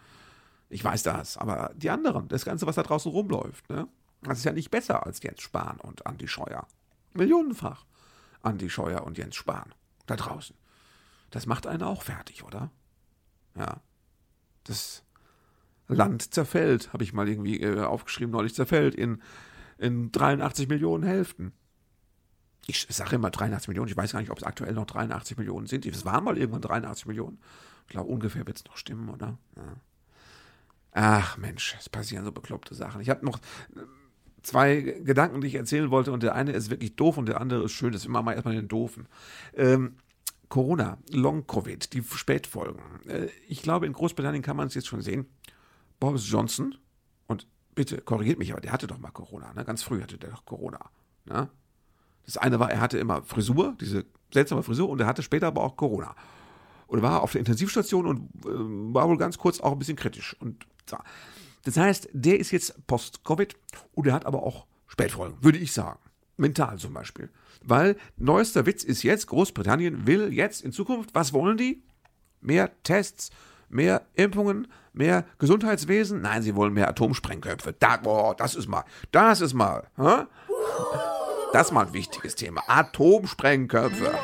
Ich 0.71 0.83
weiß 0.83 1.03
das, 1.03 1.37
aber 1.37 1.73
die 1.77 1.91
anderen, 1.91 2.27
das 2.29 2.47
Ganze, 2.47 2.67
was 2.67 2.77
da 2.77 2.83
draußen 2.83 3.13
rumläuft, 3.13 3.69
ne? 3.69 3.87
Das 4.23 4.39
ist 4.39 4.45
ja 4.45 4.53
nicht 4.53 4.71
besser 4.71 5.07
als 5.07 5.23
Jens 5.23 5.43
Spahn 5.43 5.79
und 5.81 6.07
Andi 6.07 6.29
Scheuer. 6.29 6.67
Millionenfach 7.15 7.85
Andi 8.43 8.71
Scheuer 8.71 9.05
und 9.05 9.19
Jens 9.19 9.37
Spahn 9.37 9.75
da 10.07 10.17
draußen. 10.17 10.57
Das 11.31 11.47
macht 11.47 11.67
einen 11.67 11.83
auch 11.83 12.03
fertig, 12.03 12.45
oder? 12.45 12.71
Ja. 13.55 13.81
Das 14.65 15.05
Land 15.89 16.35
zerfällt, 16.35 16.93
habe 16.93 17.05
ich 17.05 17.13
mal 17.13 17.29
irgendwie 17.29 17.61
äh, 17.61 17.81
aufgeschrieben, 17.81 18.33
neulich 18.33 18.55
zerfällt 18.55 18.95
in, 18.95 19.23
in 19.79 20.13
83 20.13 20.69
Millionen 20.69 21.05
Hälften. 21.05 21.53
Ich 22.67 22.87
sage 22.91 23.17
immer 23.17 23.31
83 23.31 23.69
Millionen, 23.69 23.89
ich 23.89 23.97
weiß 23.97 24.13
gar 24.13 24.21
nicht, 24.21 24.31
ob 24.31 24.39
es 24.39 24.45
aktuell 24.45 24.75
noch 24.75 24.85
83 24.85 25.39
Millionen 25.39 25.67
sind. 25.67 25.87
Es 25.87 26.05
waren 26.05 26.25
mal 26.25 26.37
irgendwann 26.37 26.61
83 26.61 27.07
Millionen. 27.07 27.41
Ich 27.87 27.93
glaube, 27.93 28.11
ungefähr 28.11 28.47
wird 28.47 28.59
es 28.59 28.65
noch 28.67 28.77
stimmen, 28.77 29.09
oder? 29.09 29.39
Ja. 29.57 29.77
Ach 30.93 31.37
Mensch, 31.39 31.77
es 31.79 31.89
passieren 31.89 32.25
so 32.25 32.33
bekloppte 32.33 32.75
Sachen. 32.75 33.01
Ich 33.01 33.09
habe 33.09 33.25
noch 33.25 33.41
zwei 34.49 34.81
Gedanken, 34.81 35.41
die 35.41 35.47
ich 35.47 35.55
erzählen 35.55 35.91
wollte, 35.91 36.13
und 36.13 36.23
der 36.23 36.35
eine 36.35 36.53
ist 36.53 36.71
wirklich 36.71 36.97
doof 36.97 37.19
und 37.19 37.27
der 37.27 37.41
andere 37.41 37.65
ist 37.65 37.73
schön. 37.73 37.93
Das 37.93 38.07
machen 38.09 38.27
wir 38.27 38.35
erstmal 38.35 38.55
den 38.55 38.69
doofen. 38.69 39.07
Ähm, 39.55 39.97
Corona, 40.49 40.99
Long-Covid, 41.11 41.93
die 41.93 42.03
Spätfolgen. 42.03 42.83
Äh, 43.07 43.29
ich 43.49 43.63
glaube, 43.63 43.87
in 43.87 43.93
Großbritannien 43.93 44.43
kann 44.43 44.57
man 44.57 44.69
es 44.69 44.75
jetzt 44.75 44.89
schon 44.89 45.03
sehen. 45.03 45.27
Boris 46.01 46.29
Johnson, 46.31 46.75
und 47.27 47.47
bitte 47.75 48.01
korrigiert 48.01 48.39
mich, 48.39 48.53
aber 48.53 48.61
der 48.61 48.73
hatte 48.73 48.87
doch 48.87 48.99
mal 48.99 49.11
Corona, 49.11 49.53
ne? 49.53 49.65
ganz 49.65 49.83
früh 49.83 50.01
hatte 50.01 50.17
der 50.17 50.31
doch 50.31 50.45
Corona. 50.45 50.81
Ne? 51.27 51.49
Das 52.25 52.37
eine 52.37 52.59
war, 52.61 52.71
er 52.71 52.81
hatte 52.81 52.99
immer 52.99 53.23
Frisur, 53.23 53.77
diese 53.81 54.05
seltsame 54.33 54.63
Frisur, 54.63 54.89
und 54.89 55.01
er 55.01 55.07
hatte 55.07 55.23
später 55.23 55.49
aber 55.49 55.63
auch 55.63 55.77
Corona. 55.77 56.15
Und 56.87 57.03
war 57.03 57.23
auf 57.23 57.33
der 57.33 57.41
Intensivstation 57.41 58.07
und 58.07 58.21
äh, 58.47 58.95
war 58.95 59.09
wohl 59.09 59.19
ganz 59.19 59.37
kurz 59.37 59.61
auch 59.61 59.73
ein 59.73 59.79
bisschen 59.79 59.97
kritisch. 59.97 60.35
Und 60.41 60.67
so. 60.89 60.97
Das 61.69 61.77
heißt, 61.77 62.09
der 62.15 62.41
ist 62.41 62.51
jetzt 62.51 62.87
Post-Covid 62.87 63.55
und 63.93 64.07
er 64.07 64.15
hat 64.15 64.25
aber 64.25 64.43
auch 64.43 64.65
Spätfolgen, 64.87 65.37
würde 65.43 65.59
ich 65.59 65.75
sagen. 65.75 65.99
Mental 66.39 66.79
zum 66.79 66.95
Beispiel. 66.95 67.29
Weil 67.63 67.97
neuester 68.17 68.65
Witz 68.65 68.83
ist 68.83 69.03
jetzt, 69.03 69.27
Großbritannien 69.27 70.07
will 70.07 70.33
jetzt 70.33 70.65
in 70.65 70.73
Zukunft, 70.73 71.15
was 71.15 71.35
wollen 71.35 71.59
die? 71.59 71.83
Mehr 72.41 72.71
Tests, 72.85 73.29
mehr 73.69 74.07
Impfungen, 74.15 74.69
mehr 74.95 75.27
Gesundheitswesen? 75.39 76.23
Nein, 76.23 76.41
sie 76.41 76.57
wollen 76.57 76.73
mehr 76.73 76.89
Atomsprengköpfe. 76.89 77.75
Da, 77.79 77.99
boah, 77.99 78.35
das 78.35 78.55
ist 78.55 78.67
mal, 78.67 78.85
das 79.13 79.43
ist 79.43 79.53
mal, 79.53 79.89
hä? 79.99 80.25
das 81.53 81.67
ist 81.67 81.73
mal 81.75 81.87
ein 81.87 81.93
wichtiges 81.93 82.35
Thema. 82.35 82.63
Atomsprengköpfe. 82.67 84.19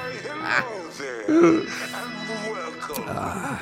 Ah. 3.07 3.59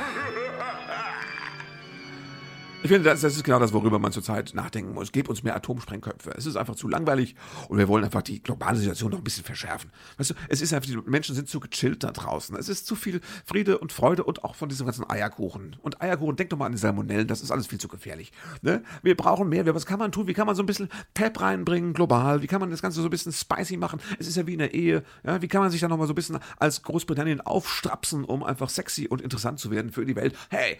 Ich 2.82 2.88
finde, 2.88 3.08
das, 3.08 3.20
das, 3.20 3.36
ist 3.36 3.44
genau 3.44 3.60
das, 3.60 3.72
worüber 3.72 4.00
man 4.00 4.10
zurzeit 4.10 4.54
nachdenken 4.54 4.92
muss. 4.92 5.12
Gebt 5.12 5.28
uns 5.28 5.44
mehr 5.44 5.54
Atomsprengköpfe. 5.54 6.32
Es 6.36 6.46
ist 6.46 6.56
einfach 6.56 6.74
zu 6.74 6.88
langweilig 6.88 7.36
und 7.68 7.78
wir 7.78 7.86
wollen 7.86 8.02
einfach 8.02 8.22
die 8.22 8.42
globale 8.42 8.76
Situation 8.76 9.12
noch 9.12 9.18
ein 9.18 9.24
bisschen 9.24 9.44
verschärfen. 9.44 9.92
Weißt 10.16 10.30
du, 10.30 10.34
es 10.48 10.60
ist 10.60 10.74
einfach, 10.74 10.90
die 10.90 10.98
Menschen 11.08 11.36
sind 11.36 11.48
zu 11.48 11.60
gechillt 11.60 12.02
da 12.02 12.10
draußen. 12.10 12.56
Es 12.56 12.68
ist 12.68 12.86
zu 12.86 12.96
viel 12.96 13.20
Friede 13.46 13.78
und 13.78 13.92
Freude 13.92 14.24
und 14.24 14.42
auch 14.42 14.56
von 14.56 14.68
diesem 14.68 14.86
ganzen 14.86 15.08
Eierkuchen. 15.08 15.76
Und 15.80 16.02
Eierkuchen, 16.02 16.34
denk 16.34 16.50
doch 16.50 16.58
mal 16.58 16.66
an 16.66 16.72
die 16.72 16.78
Salmonellen, 16.78 17.28
das 17.28 17.40
ist 17.40 17.52
alles 17.52 17.68
viel 17.68 17.78
zu 17.78 17.86
gefährlich. 17.86 18.32
Ne? 18.62 18.82
Wir 19.02 19.16
brauchen 19.16 19.48
mehr. 19.48 19.62
Was 19.72 19.86
kann 19.86 20.00
man 20.00 20.10
tun? 20.10 20.26
Wie 20.26 20.34
kann 20.34 20.48
man 20.48 20.56
so 20.56 20.62
ein 20.64 20.66
bisschen 20.66 20.88
Pep 21.14 21.40
reinbringen, 21.40 21.92
global? 21.92 22.42
Wie 22.42 22.48
kann 22.48 22.60
man 22.60 22.70
das 22.70 22.82
Ganze 22.82 23.00
so 23.00 23.06
ein 23.06 23.10
bisschen 23.10 23.32
spicy 23.32 23.76
machen? 23.76 24.00
Es 24.18 24.26
ist 24.26 24.36
ja 24.36 24.44
wie 24.48 24.54
in 24.54 24.58
der 24.58 24.74
Ehe. 24.74 25.04
Ja? 25.24 25.40
Wie 25.40 25.46
kann 25.46 25.60
man 25.60 25.70
sich 25.70 25.80
da 25.80 25.86
nochmal 25.86 26.08
so 26.08 26.14
ein 26.14 26.16
bisschen 26.16 26.40
als 26.58 26.82
Großbritannien 26.82 27.40
aufstrapsen, 27.40 28.24
um 28.24 28.42
einfach 28.42 28.68
sexy 28.68 29.06
und 29.06 29.20
interessant 29.20 29.60
zu 29.60 29.70
werden 29.70 29.92
für 29.92 30.04
die 30.04 30.16
Welt? 30.16 30.34
Hey, 30.50 30.78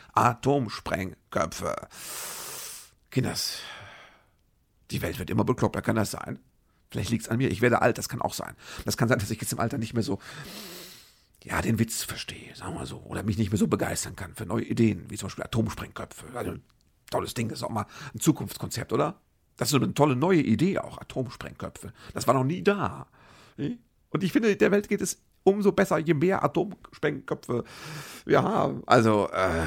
Atomsprengköpfe. 1.33 1.89
Kinders, 3.11 3.59
die 4.91 5.03
Welt 5.03 5.19
wird 5.19 5.31
immer 5.31 5.45
bekloppter, 5.45 5.83
kann 5.83 5.97
das 5.97 6.13
sein? 6.13 6.39
Vielleicht 6.91 7.11
liegt 7.11 7.25
es 7.25 7.29
an 7.29 7.39
mir, 7.39 7.51
ich 7.51 7.63
werde 7.63 7.83
alt, 7.83 7.99
das 7.99 8.09
kann 8.09 8.21
auch 8.21 8.35
sein. 8.35 8.55
Das 8.85 8.97
kann 8.97 9.09
sein, 9.09 9.19
dass 9.19 9.31
ich 9.31 9.41
jetzt 9.41 9.53
im 9.53 9.61
Alter 9.61 9.79
nicht 9.79 9.95
mehr 9.95 10.03
so, 10.03 10.19
ja, 11.43 11.61
den 11.63 11.79
Witz 11.79 12.03
verstehe, 12.03 12.55
sagen 12.55 12.75
wir 12.75 12.87
so. 12.87 12.99
Oder 12.99 13.23
mich 13.23 13.39
nicht 13.39 13.51
mehr 13.51 13.59
so 13.59 13.67
begeistern 13.67 14.15
kann 14.15 14.35
für 14.35 14.47
neue 14.47 14.65
Ideen, 14.65 15.11
wie 15.11 15.17
zum 15.17 15.27
Beispiel 15.27 15.45
Atomsprengköpfe. 15.45 16.27
Also, 16.35 16.55
tolles 17.11 17.35
Ding, 17.35 17.49
das 17.49 17.59
ist 17.59 17.63
auch 17.65 17.71
mal 17.71 17.87
ein 18.15 18.21
Zukunftskonzept, 18.21 18.93
oder? 18.93 19.21
Das 19.57 19.69
ist 19.69 19.73
so 19.73 19.79
eine 19.79 19.93
tolle 19.95 20.17
neue 20.17 20.41
Idee 20.41 20.79
auch, 20.79 20.99
Atomsprengköpfe. 20.99 21.93
Das 22.15 22.27
war 22.27 22.35
noch 22.35 22.45
nie 22.45 22.63
da. 22.63 23.07
Und 23.57 24.23
ich 24.23 24.33
finde, 24.33 24.57
der 24.57 24.71
Welt 24.71 24.89
geht 24.89 25.01
es 25.01 25.23
umso 25.45 25.73
besser, 25.73 25.99
je 25.99 26.15
mehr 26.15 26.45
Atomsprengköpfe 26.45 27.65
wir 28.25 28.43
haben. 28.43 28.83
Also, 28.87 29.29
äh, 29.31 29.65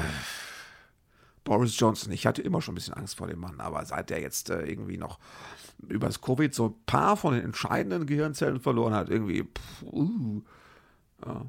Boris 1.46 1.78
Johnson, 1.78 2.12
ich 2.12 2.26
hatte 2.26 2.42
immer 2.42 2.60
schon 2.60 2.74
ein 2.74 2.74
bisschen 2.74 2.94
Angst 2.94 3.16
vor 3.16 3.28
dem 3.28 3.38
Mann, 3.38 3.60
aber 3.60 3.86
seit 3.86 4.10
der 4.10 4.20
jetzt 4.20 4.50
äh, 4.50 4.66
irgendwie 4.66 4.98
noch 4.98 5.18
über 5.88 6.08
das 6.08 6.20
Covid 6.20 6.52
so 6.52 6.66
ein 6.66 6.74
paar 6.84 7.16
von 7.16 7.34
den 7.34 7.44
entscheidenden 7.44 8.04
Gehirnzellen 8.06 8.60
verloren 8.60 8.92
hat, 8.92 9.08
irgendwie, 9.08 9.44
pff, 9.44 9.82
uh, 9.84 10.42
ja. 11.24 11.46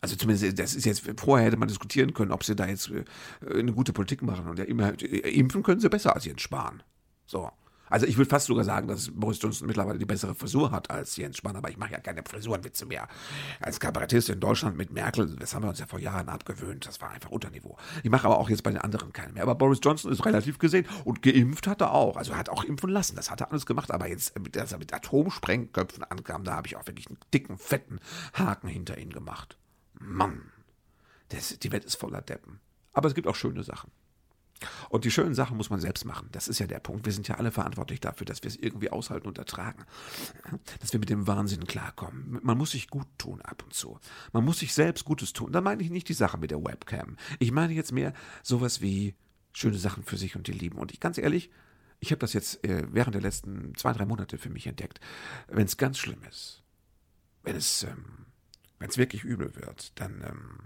Also 0.00 0.16
zumindest, 0.16 0.58
das 0.58 0.74
ist 0.74 0.84
jetzt, 0.84 1.02
vorher 1.18 1.46
hätte 1.46 1.56
man 1.56 1.68
diskutieren 1.68 2.12
können, 2.12 2.30
ob 2.30 2.44
sie 2.44 2.54
da 2.54 2.66
jetzt 2.66 2.90
äh, 2.90 3.04
eine 3.50 3.72
gute 3.72 3.92
Politik 3.92 4.22
machen. 4.22 4.46
Und 4.48 4.58
ja, 4.58 4.64
immer, 4.66 4.92
impfen 5.02 5.62
können 5.62 5.80
sie 5.80 5.88
besser 5.88 6.14
als 6.14 6.26
Jens 6.26 6.42
Spahn. 6.42 6.82
So. 7.26 7.50
Also 7.88 8.06
ich 8.06 8.16
würde 8.16 8.30
fast 8.30 8.46
sogar 8.46 8.64
sagen, 8.64 8.88
dass 8.88 9.10
Boris 9.12 9.40
Johnson 9.40 9.66
mittlerweile 9.66 9.98
die 9.98 10.04
bessere 10.04 10.34
Frisur 10.34 10.70
hat 10.70 10.90
als 10.90 11.16
Jens 11.16 11.36
Spahn, 11.36 11.56
aber 11.56 11.70
ich 11.70 11.76
mache 11.76 11.92
ja 11.92 12.00
keine 12.00 12.22
Frisurenwitze 12.22 12.86
mehr. 12.86 13.08
Als 13.60 13.78
Kabarettist 13.78 14.30
in 14.30 14.40
Deutschland 14.40 14.76
mit 14.76 14.90
Merkel, 14.90 15.36
das 15.36 15.54
haben 15.54 15.62
wir 15.62 15.68
uns 15.68 15.78
ja 15.78 15.86
vor 15.86 15.98
Jahren 15.98 16.28
abgewöhnt, 16.28 16.86
das 16.86 17.00
war 17.00 17.10
einfach 17.10 17.30
Unterniveau. 17.30 17.76
Ich 18.02 18.10
mache 18.10 18.26
aber 18.26 18.38
auch 18.38 18.48
jetzt 18.48 18.62
bei 18.62 18.70
den 18.70 18.80
anderen 18.80 19.12
keine 19.12 19.32
mehr. 19.32 19.42
Aber 19.42 19.54
Boris 19.54 19.80
Johnson 19.82 20.10
ist 20.12 20.24
relativ 20.24 20.58
gesehen 20.58 20.86
und 21.04 21.22
geimpft 21.22 21.66
hat 21.66 21.80
er 21.80 21.92
auch. 21.92 22.16
Also 22.16 22.32
er 22.32 22.38
hat 22.38 22.48
auch 22.48 22.64
impfen 22.64 22.90
lassen, 22.90 23.16
das 23.16 23.30
hat 23.30 23.40
er 23.40 23.50
alles 23.50 23.66
gemacht. 23.66 23.90
Aber 23.90 24.08
jetzt, 24.08 24.34
dass 24.52 24.72
er 24.72 24.78
mit 24.78 24.92
Atomsprengköpfen 24.92 26.04
ankam, 26.04 26.44
da 26.44 26.54
habe 26.54 26.66
ich 26.66 26.76
auch 26.76 26.86
wirklich 26.86 27.08
einen 27.08 27.18
dicken, 27.32 27.58
fetten 27.58 28.00
Haken 28.32 28.68
hinter 28.68 28.98
ihn 28.98 29.10
gemacht. 29.10 29.58
Mann, 29.98 30.52
das, 31.28 31.58
die 31.58 31.72
Welt 31.72 31.84
ist 31.84 31.96
voller 31.96 32.22
Deppen. 32.22 32.60
Aber 32.92 33.08
es 33.08 33.14
gibt 33.14 33.26
auch 33.26 33.34
schöne 33.34 33.62
Sachen. 33.62 33.90
Und 34.88 35.04
die 35.04 35.10
schönen 35.10 35.34
Sachen 35.34 35.56
muss 35.56 35.70
man 35.70 35.80
selbst 35.80 36.04
machen. 36.04 36.28
Das 36.32 36.48
ist 36.48 36.58
ja 36.58 36.66
der 36.66 36.80
Punkt. 36.80 37.04
Wir 37.06 37.12
sind 37.12 37.28
ja 37.28 37.36
alle 37.36 37.50
verantwortlich 37.50 38.00
dafür, 38.00 38.24
dass 38.24 38.42
wir 38.42 38.48
es 38.48 38.56
irgendwie 38.56 38.90
aushalten 38.90 39.26
und 39.26 39.38
ertragen. 39.38 39.84
Dass 40.80 40.92
wir 40.92 41.00
mit 41.00 41.10
dem 41.10 41.26
Wahnsinn 41.26 41.66
klarkommen. 41.66 42.38
Man 42.42 42.56
muss 42.56 42.70
sich 42.70 42.88
gut 42.88 43.06
tun 43.18 43.42
ab 43.42 43.62
und 43.64 43.74
zu. 43.74 43.98
Man 44.32 44.44
muss 44.44 44.60
sich 44.60 44.72
selbst 44.72 45.04
Gutes 45.04 45.32
tun. 45.32 45.52
Da 45.52 45.60
meine 45.60 45.82
ich 45.82 45.90
nicht 45.90 46.08
die 46.08 46.14
Sache 46.14 46.38
mit 46.38 46.50
der 46.50 46.64
Webcam. 46.64 47.16
Ich 47.38 47.52
meine 47.52 47.74
jetzt 47.74 47.92
mehr 47.92 48.14
sowas 48.42 48.80
wie 48.80 49.14
schöne 49.52 49.78
Sachen 49.78 50.04
für 50.04 50.16
sich 50.16 50.36
und 50.36 50.46
die 50.46 50.52
Lieben. 50.52 50.78
Und 50.78 50.92
ich 50.92 51.00
ganz 51.00 51.18
ehrlich, 51.18 51.50
ich 52.00 52.10
habe 52.10 52.18
das 52.18 52.32
jetzt 52.32 52.64
äh, 52.64 52.86
während 52.90 53.14
der 53.14 53.22
letzten 53.22 53.74
zwei, 53.76 53.92
drei 53.92 54.04
Monate 54.04 54.38
für 54.38 54.50
mich 54.50 54.66
entdeckt. 54.66 55.00
Wenn 55.48 55.66
es 55.66 55.76
ganz 55.76 55.98
schlimm 55.98 56.22
ist, 56.28 56.62
wenn 57.42 57.56
es, 57.56 57.84
ähm, 57.84 58.26
wenn 58.78 58.94
wirklich 58.96 59.24
übel 59.24 59.54
wird, 59.56 59.98
dann, 59.98 60.22
ähm, 60.22 60.58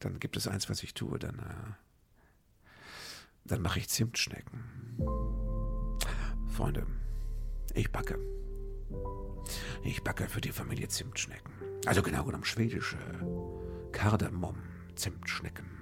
dann 0.00 0.20
gibt 0.20 0.36
es 0.36 0.48
eins, 0.48 0.68
was 0.68 0.82
ich 0.82 0.94
tue. 0.94 1.18
Dann, 1.18 1.38
äh, 1.38 1.72
dann 3.44 3.62
mache 3.62 3.78
ich 3.78 3.88
Zimtschnecken. 3.88 4.64
Freunde, 6.48 6.86
ich 7.74 7.90
backe. 7.90 8.18
Ich 9.82 10.02
backe 10.02 10.28
für 10.28 10.40
die 10.40 10.52
Familie 10.52 10.88
Zimtschnecken. 10.88 11.52
Also 11.86 12.02
genau 12.02 12.24
genommen 12.24 12.44
schwedische 12.44 12.98
Kardamom-Zimtschnecken. 13.92 15.80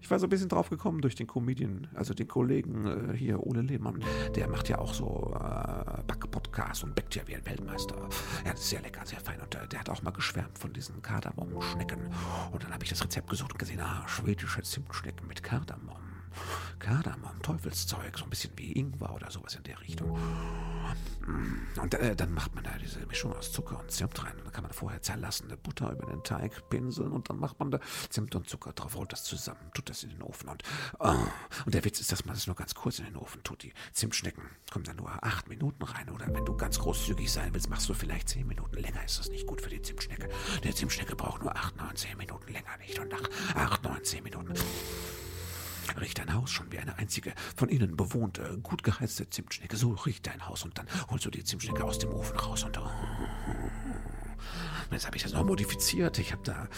Ich 0.00 0.10
war 0.10 0.18
so 0.18 0.26
ein 0.26 0.30
bisschen 0.30 0.48
drauf 0.48 0.68
gekommen 0.68 1.00
durch 1.00 1.14
den 1.14 1.28
Comedian, 1.28 1.86
also 1.94 2.12
den 2.12 2.26
Kollegen 2.26 3.12
äh, 3.12 3.16
hier, 3.16 3.46
Ole 3.46 3.62
Lehmann. 3.62 4.02
Der 4.34 4.48
macht 4.48 4.68
ja 4.68 4.78
auch 4.78 4.94
so 4.94 5.32
äh, 5.34 6.02
Back-Podcasts 6.02 6.82
und 6.82 6.94
backt 6.96 7.14
ja 7.14 7.22
wie 7.26 7.36
ein 7.36 7.46
Weltmeister. 7.46 7.96
Ja, 8.44 8.50
das 8.50 8.62
ist 8.62 8.70
sehr 8.70 8.82
lecker, 8.82 9.06
sehr 9.06 9.20
fein. 9.20 9.40
Und 9.40 9.54
äh, 9.54 9.68
der 9.68 9.78
hat 9.80 9.88
auch 9.88 10.02
mal 10.02 10.10
geschwärmt 10.10 10.58
von 10.58 10.72
diesen 10.72 11.00
Kardamom-Schnecken. 11.02 12.00
Und 12.50 12.64
dann 12.64 12.72
habe 12.72 12.82
ich 12.82 12.90
das 12.90 13.02
Rezept 13.04 13.30
gesucht 13.30 13.52
und 13.52 13.58
gesehen, 13.58 13.80
ah, 13.80 14.06
schwedische 14.08 14.62
Zimtschnecken 14.62 15.28
mit 15.28 15.42
Kardamom. 15.42 16.11
Kardamom, 16.78 17.40
Teufelszeug, 17.42 18.18
so 18.18 18.24
ein 18.24 18.30
bisschen 18.30 18.52
wie 18.56 18.72
Ingwer 18.72 19.14
oder 19.14 19.30
sowas 19.30 19.54
in 19.54 19.62
der 19.62 19.80
Richtung. 19.80 20.18
Und 21.80 21.94
äh, 21.94 22.16
dann 22.16 22.32
macht 22.32 22.54
man 22.54 22.64
da 22.64 22.70
diese 22.78 23.06
Mischung 23.06 23.32
aus 23.34 23.52
Zucker 23.52 23.78
und 23.78 23.90
Zimt 23.90 24.22
rein. 24.24 24.36
Und 24.38 24.44
dann 24.44 24.52
kann 24.52 24.64
man 24.64 24.72
vorher 24.72 25.00
zerlassene 25.00 25.56
Butter 25.56 25.92
über 25.92 26.06
den 26.06 26.22
Teig 26.24 26.68
pinseln 26.68 27.12
und 27.12 27.30
dann 27.30 27.38
macht 27.38 27.58
man 27.60 27.70
da 27.70 27.78
Zimt 28.08 28.34
und 28.34 28.48
Zucker 28.48 28.72
drauf, 28.72 28.96
rollt 28.96 29.12
das 29.12 29.24
zusammen, 29.24 29.60
tut 29.74 29.88
das 29.88 30.02
in 30.02 30.10
den 30.10 30.22
Ofen. 30.22 30.48
Und, 30.48 30.62
oh, 30.98 31.14
und 31.64 31.74
der 31.74 31.84
Witz 31.84 32.00
ist, 32.00 32.10
dass 32.10 32.24
man 32.24 32.34
das 32.34 32.46
nur 32.46 32.56
ganz 32.56 32.74
kurz 32.74 32.98
in 32.98 33.04
den 33.04 33.16
Ofen 33.16 33.42
tut. 33.44 33.62
Die 33.62 33.72
Zimtschnecken 33.92 34.44
kommen 34.70 34.84
dann 34.84 34.96
nur 34.96 35.10
acht 35.22 35.48
Minuten 35.48 35.82
rein. 35.84 36.08
Oder 36.10 36.26
wenn 36.34 36.44
du 36.44 36.56
ganz 36.56 36.78
großzügig 36.78 37.30
sein 37.30 37.54
willst, 37.54 37.70
machst 37.70 37.88
du 37.88 37.94
vielleicht 37.94 38.28
zehn 38.28 38.46
Minuten 38.46 38.76
länger. 38.76 39.04
Ist 39.04 39.18
das 39.18 39.28
nicht 39.28 39.46
gut 39.46 39.60
für 39.60 39.70
die 39.70 39.82
Zimtschnecke? 39.82 40.28
Der 40.64 40.74
Zimtschnecke 40.74 41.14
braucht 41.14 41.42
nur 41.42 41.54
acht, 41.54 41.76
neun, 41.76 41.94
zehn 41.94 42.16
Minuten 42.16 42.52
länger 42.52 42.76
nicht. 42.78 42.98
Und 42.98 43.10
nach 43.10 43.28
acht, 43.54 43.84
neun, 43.84 44.02
zehn 44.02 44.24
Minuten 44.24 44.54
riecht 46.00 46.18
dein 46.18 46.32
Haus 46.34 46.50
schon 46.50 46.70
wie 46.72 46.78
eine 46.78 46.98
einzige 46.98 47.32
von 47.56 47.68
innen 47.68 47.96
bewohnte, 47.96 48.58
gut 48.62 48.82
geheizte 48.82 49.28
Zimtschnecke. 49.28 49.76
So 49.76 49.92
riecht 49.92 50.26
dein 50.26 50.46
Haus 50.46 50.64
und 50.64 50.78
dann 50.78 50.86
holst 51.10 51.24
du 51.24 51.30
die 51.30 51.44
Zimtschnecke 51.44 51.84
aus 51.84 51.98
dem 51.98 52.12
Ofen 52.12 52.36
raus 52.38 52.64
und 52.64 52.78
jetzt 54.90 55.06
habe 55.06 55.16
ich 55.16 55.22
das 55.22 55.32
noch 55.32 55.44
modifiziert. 55.44 56.18
Ich 56.18 56.32
habe 56.32 56.42
da 56.44 56.68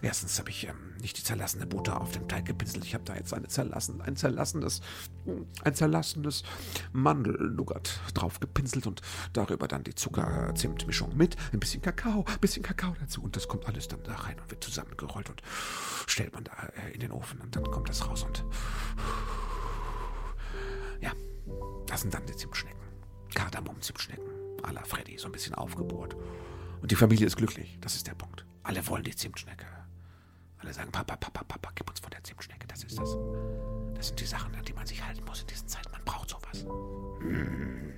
Erstens 0.00 0.38
habe 0.38 0.50
ich 0.50 0.68
ähm, 0.68 0.94
nicht 1.00 1.18
die 1.18 1.24
zerlassene 1.24 1.66
Butter 1.66 2.00
auf 2.00 2.12
dem 2.12 2.28
Teig 2.28 2.44
gepinselt. 2.44 2.84
Ich 2.84 2.94
habe 2.94 3.04
da 3.04 3.16
jetzt 3.16 3.34
eine 3.34 3.48
zerlassen, 3.48 4.00
ein 4.00 4.16
zerlassenes, 4.16 4.80
ein 5.64 5.74
zerlassenes 5.74 6.44
Mandel-Nougat 6.92 8.00
drauf 8.14 8.38
gepinselt 8.38 8.86
und 8.86 9.02
darüber 9.32 9.66
dann 9.66 9.82
die 9.82 9.94
Zucker-Zimt-Mischung 9.94 11.16
mit 11.16 11.36
ein 11.52 11.58
bisschen 11.58 11.82
Kakao, 11.82 12.24
ein 12.28 12.38
bisschen 12.38 12.62
Kakao 12.62 12.94
dazu. 13.00 13.22
Und 13.22 13.34
das 13.34 13.48
kommt 13.48 13.66
alles 13.66 13.88
dann 13.88 14.02
da 14.04 14.14
rein 14.14 14.38
und 14.38 14.50
wird 14.50 14.62
zusammengerollt 14.62 15.30
und 15.30 15.42
stellt 16.06 16.32
man 16.32 16.44
da 16.44 16.52
äh, 16.52 16.94
in 16.94 17.00
den 17.00 17.10
Ofen 17.10 17.40
und 17.40 17.56
dann 17.56 17.64
kommt 17.64 17.88
das 17.88 18.06
raus 18.06 18.22
und 18.22 18.44
ja, 21.00 21.12
das 21.86 22.02
sind 22.02 22.14
dann 22.14 22.24
die 22.26 22.36
Zimtschnecken. 22.36 22.78
Kardamom-Zimtschnecken. 23.34 24.38
à 24.62 24.72
la 24.72 24.82
Freddy, 24.82 25.18
so 25.18 25.26
ein 25.26 25.32
bisschen 25.32 25.54
aufgebohrt. 25.54 26.16
Und 26.80 26.90
die 26.90 26.96
Familie 26.96 27.26
ist 27.26 27.36
glücklich, 27.36 27.78
das 27.80 27.94
ist 27.94 28.06
der 28.06 28.14
Punkt. 28.14 28.44
Alle 28.62 28.86
wollen 28.86 29.04
die 29.04 29.14
Zimtschnecke. 29.14 29.66
Alle 30.58 30.72
sagen, 30.72 30.90
Papa, 30.90 31.16
Papa, 31.16 31.44
Papa, 31.44 31.70
gib 31.74 31.88
uns 31.88 32.00
von 32.00 32.10
der 32.10 32.22
Zimtschnecke. 32.22 32.66
Das 32.66 32.82
ist 32.82 32.98
das. 32.98 33.16
Das 33.94 34.08
sind 34.08 34.20
die 34.20 34.26
Sachen, 34.26 34.54
an 34.54 34.64
die 34.64 34.72
man 34.72 34.86
sich 34.86 35.04
halten 35.04 35.24
muss 35.24 35.40
in 35.40 35.46
diesen 35.46 35.68
Zeiten. 35.68 35.90
Man 35.92 36.04
braucht 36.04 36.30
sowas. 36.30 36.66
Hm. 37.20 37.92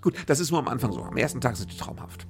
Gut, 0.00 0.16
das 0.26 0.40
ist 0.40 0.50
nur 0.50 0.60
am 0.60 0.68
Anfang 0.68 0.92
so. 0.92 1.02
Am 1.02 1.16
ersten 1.16 1.40
Tag 1.40 1.56
sind 1.56 1.72
die 1.72 1.76
traumhaft. 1.76 2.26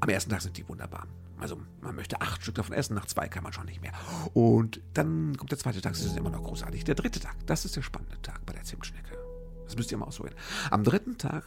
Am 0.00 0.08
ersten 0.08 0.30
Tag 0.30 0.42
sind 0.42 0.56
die 0.56 0.68
wunderbar. 0.68 1.06
Also 1.38 1.60
man 1.80 1.94
möchte 1.96 2.20
acht 2.20 2.42
Stück 2.42 2.54
davon 2.54 2.72
essen, 2.72 2.94
nach 2.94 3.06
zwei 3.06 3.28
kann 3.28 3.42
man 3.42 3.52
schon 3.52 3.66
nicht 3.66 3.82
mehr. 3.82 3.92
Und 4.32 4.80
dann 4.94 5.36
kommt 5.36 5.50
der 5.50 5.58
zweite 5.58 5.80
Tag, 5.80 5.92
das 5.92 6.04
ist 6.04 6.16
immer 6.16 6.30
noch 6.30 6.42
großartig. 6.42 6.84
Der 6.84 6.94
dritte 6.94 7.20
Tag, 7.20 7.34
das 7.46 7.64
ist 7.64 7.74
der 7.74 7.82
spannende 7.82 8.20
Tag 8.22 8.46
bei 8.46 8.52
der 8.52 8.62
Zimtschnecke. 8.62 9.16
Das 9.64 9.76
müsst 9.76 9.90
ihr 9.90 9.98
mal 9.98 10.06
ausholen. 10.06 10.34
Am 10.70 10.84
dritten 10.84 11.18
Tag 11.18 11.44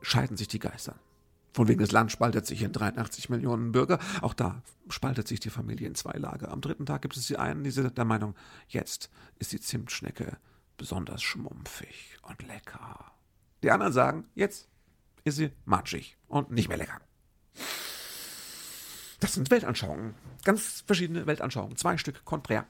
scheiden 0.00 0.36
sich 0.36 0.48
die 0.48 0.58
Geister. 0.58 0.96
Von 1.52 1.68
wegen 1.68 1.80
das 1.80 1.90
Land 1.90 2.12
spaltet 2.12 2.46
sich 2.46 2.62
in 2.62 2.72
83 2.72 3.30
Millionen 3.30 3.72
Bürger. 3.72 3.98
Auch 4.20 4.34
da 4.34 4.62
spaltet 4.90 5.26
sich 5.26 5.40
die 5.40 5.48
Familie 5.48 5.88
in 5.88 5.94
zwei 5.94 6.18
Lager. 6.18 6.50
Am 6.50 6.60
dritten 6.60 6.84
Tag 6.84 7.00
gibt 7.00 7.16
es 7.16 7.26
die 7.26 7.38
einen, 7.38 7.64
die 7.64 7.70
sind 7.70 7.96
der 7.96 8.04
Meinung, 8.04 8.34
jetzt 8.68 9.10
ist 9.38 9.52
die 9.52 9.60
Zimtschnecke 9.60 10.36
besonders 10.76 11.22
schmumpfig 11.22 12.18
und 12.22 12.42
lecker. 12.46 13.12
Die 13.62 13.70
anderen 13.70 13.94
sagen, 13.94 14.28
jetzt 14.34 14.68
ist 15.24 15.36
sie 15.36 15.50
matschig 15.64 16.18
und 16.28 16.50
nicht 16.50 16.68
mehr 16.68 16.76
lecker. 16.76 17.00
Das 19.20 19.32
sind 19.32 19.50
Weltanschauungen. 19.50 20.14
Ganz 20.44 20.84
verschiedene 20.86 21.26
Weltanschauungen. 21.26 21.76
Zwei 21.76 21.96
Stück 21.96 22.24
konträr. 22.24 22.66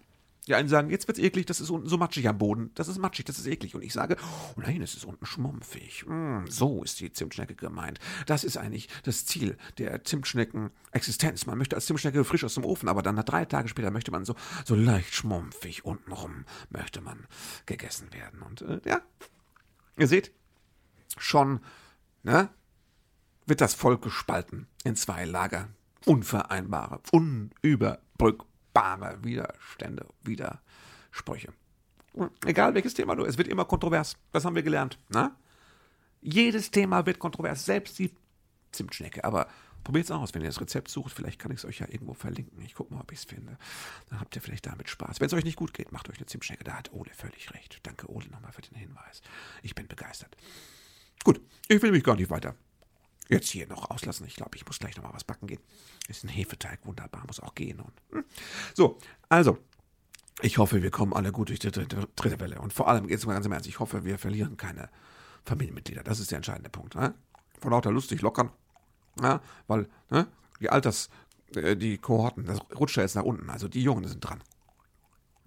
Die 0.46 0.54
einen 0.54 0.68
sagen, 0.68 0.90
jetzt 0.90 1.08
wird's 1.08 1.18
eklig, 1.18 1.46
das 1.46 1.60
ist 1.60 1.70
unten 1.70 1.88
so 1.88 1.98
matschig 1.98 2.28
am 2.28 2.38
Boden. 2.38 2.70
Das 2.74 2.86
ist 2.86 2.98
matschig, 2.98 3.24
das 3.24 3.38
ist 3.38 3.46
eklig. 3.46 3.74
Und 3.74 3.82
ich 3.82 3.92
sage, 3.92 4.16
oh 4.20 4.60
nein, 4.60 4.80
es 4.80 4.94
ist 4.94 5.04
unten 5.04 5.26
schmumpfig. 5.26 6.06
Mm, 6.06 6.46
so 6.48 6.84
ist 6.84 7.00
die 7.00 7.12
Zimtschnecke 7.12 7.56
gemeint. 7.56 7.98
Das 8.26 8.44
ist 8.44 8.56
eigentlich 8.56 8.88
das 9.02 9.26
Ziel 9.26 9.56
der 9.78 10.04
Zimtschnecken-Existenz. 10.04 11.46
Man 11.46 11.58
möchte 11.58 11.74
als 11.74 11.86
Zimtschnecke 11.86 12.22
frisch 12.24 12.44
aus 12.44 12.54
dem 12.54 12.64
Ofen, 12.64 12.88
aber 12.88 13.02
dann 13.02 13.16
drei 13.16 13.44
Tage 13.44 13.68
später 13.68 13.90
möchte 13.90 14.12
man 14.12 14.24
so, 14.24 14.36
so 14.64 14.76
leicht 14.76 15.14
schmumpfig 15.14 15.84
untenrum 15.84 16.44
möchte 16.70 17.00
man 17.00 17.26
gegessen 17.66 18.12
werden. 18.12 18.42
Und 18.42 18.62
äh, 18.62 18.80
ja, 18.84 19.00
ihr 19.98 20.06
seht, 20.06 20.30
schon, 21.18 21.58
ne, 22.22 22.50
wird 23.46 23.60
das 23.60 23.74
Volk 23.74 24.02
gespalten 24.02 24.68
in 24.84 24.94
zwei 24.94 25.24
Lager. 25.24 25.68
Unvereinbare, 26.04 27.00
unüberbrückbare 27.10 28.46
bare 28.76 29.24
Widerstände, 29.24 30.06
Widersprüche. 30.22 31.52
Egal 32.44 32.74
welches 32.74 32.92
Thema 32.92 33.14
du, 33.14 33.24
es 33.24 33.38
wird 33.38 33.48
immer 33.48 33.64
kontrovers. 33.64 34.16
Das 34.32 34.44
haben 34.44 34.54
wir 34.54 34.62
gelernt. 34.62 34.98
Na? 35.08 35.34
Jedes 36.20 36.70
Thema 36.70 37.06
wird 37.06 37.18
kontrovers, 37.18 37.64
selbst 37.64 37.98
die 37.98 38.14
Zimtschnecke. 38.72 39.24
Aber 39.24 39.48
probiert 39.82 40.04
es 40.04 40.10
aus, 40.10 40.34
wenn 40.34 40.42
ihr 40.42 40.48
das 40.48 40.60
Rezept 40.60 40.90
sucht. 40.90 41.12
Vielleicht 41.14 41.38
kann 41.38 41.52
ich 41.52 41.58
es 41.58 41.64
euch 41.64 41.78
ja 41.78 41.86
irgendwo 41.88 42.12
verlinken. 42.12 42.60
Ich 42.62 42.74
gucke 42.74 42.92
mal, 42.92 43.00
ob 43.00 43.12
ich 43.12 43.18
es 43.20 43.24
finde. 43.24 43.56
Dann 44.10 44.20
habt 44.20 44.36
ihr 44.36 44.42
vielleicht 44.42 44.66
damit 44.66 44.90
Spaß. 44.90 45.20
Wenn 45.20 45.26
es 45.26 45.32
euch 45.32 45.44
nicht 45.44 45.56
gut 45.56 45.72
geht, 45.72 45.92
macht 45.92 46.10
euch 46.10 46.18
eine 46.18 46.26
Zimtschnecke. 46.26 46.64
Da 46.64 46.74
hat 46.74 46.92
Ole 46.92 47.10
völlig 47.14 47.54
recht. 47.54 47.80
Danke, 47.82 48.10
Ole, 48.10 48.28
nochmal 48.28 48.52
für 48.52 48.62
den 48.62 48.76
Hinweis. 48.76 49.22
Ich 49.62 49.74
bin 49.74 49.86
begeistert. 49.88 50.36
Gut, 51.24 51.40
ich 51.68 51.80
will 51.80 51.92
mich 51.92 52.04
gar 52.04 52.16
nicht 52.16 52.30
weiter 52.30 52.54
jetzt 53.28 53.48
hier 53.48 53.66
noch 53.66 53.90
auslassen. 53.90 54.26
Ich 54.26 54.36
glaube, 54.36 54.56
ich 54.56 54.66
muss 54.66 54.78
gleich 54.78 54.96
noch 54.96 55.04
mal 55.04 55.14
was 55.14 55.24
backen 55.24 55.46
gehen. 55.46 55.60
Ist 56.08 56.24
ein 56.24 56.28
Hefeteig, 56.28 56.80
wunderbar, 56.84 57.24
muss 57.26 57.40
auch 57.40 57.54
gehen. 57.54 57.80
Und, 57.80 57.92
hm. 58.10 58.24
So, 58.74 58.98
also, 59.28 59.58
ich 60.42 60.58
hoffe, 60.58 60.82
wir 60.82 60.90
kommen 60.90 61.12
alle 61.12 61.32
gut 61.32 61.48
durch 61.48 61.58
die 61.58 61.70
dritte, 61.70 62.08
dritte 62.14 62.40
Welle. 62.40 62.60
Und 62.60 62.72
vor 62.72 62.88
allem, 62.88 63.08
jetzt 63.08 63.26
mal 63.26 63.32
ganz 63.34 63.46
im 63.46 63.52
Ernst, 63.52 63.68
ich 63.68 63.80
hoffe, 63.80 64.04
wir 64.04 64.18
verlieren 64.18 64.56
keine 64.56 64.90
Familienmitglieder. 65.44 66.02
Das 66.02 66.20
ist 66.20 66.30
der 66.30 66.36
entscheidende 66.36 66.70
Punkt. 66.70 66.94
Ne? 66.94 67.14
Vor 67.60 67.70
lauter 67.70 67.90
lustig 67.90 68.20
lockern 68.20 68.50
Ja, 69.20 69.40
weil 69.66 69.88
ne, 70.10 70.26
die 70.60 70.70
Alters, 70.70 71.08
äh, 71.54 71.76
die 71.76 71.98
Kohorten, 71.98 72.44
das 72.44 72.60
rutscht 72.74 72.96
ja 72.96 73.02
jetzt 73.02 73.14
nach 73.14 73.22
unten. 73.22 73.48
Also 73.48 73.68
die 73.68 73.82
Jungen 73.82 74.06
sind 74.06 74.20
dran. 74.20 74.42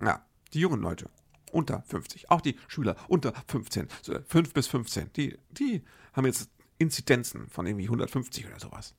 Ja, 0.02 0.26
die 0.54 0.60
jungen 0.60 0.82
Leute 0.82 1.10
unter 1.52 1.82
50, 1.84 2.30
auch 2.30 2.42
die 2.42 2.58
Schüler 2.68 2.96
unter 3.08 3.34
15, 3.48 3.88
so 4.02 4.13
5 4.28 4.54
bis 4.54 4.68
15, 4.68 5.12
die, 5.13 5.38
die 5.50 5.84
haben 6.13 6.26
jetzt 6.26 6.50
Inzidenzen 6.80 7.48
von 7.50 7.68
irgendwie 7.68 7.86
150 7.86 8.48
oder 8.48 8.60
sowas. 8.60 8.96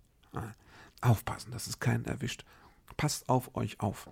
Aufpassen, 1.00 1.50
dass 1.50 1.66
es 1.66 1.80
keinen 1.80 2.04
erwischt. 2.04 2.44
Passt 2.96 3.28
auf 3.28 3.56
euch 3.56 3.80
auf. 3.80 4.10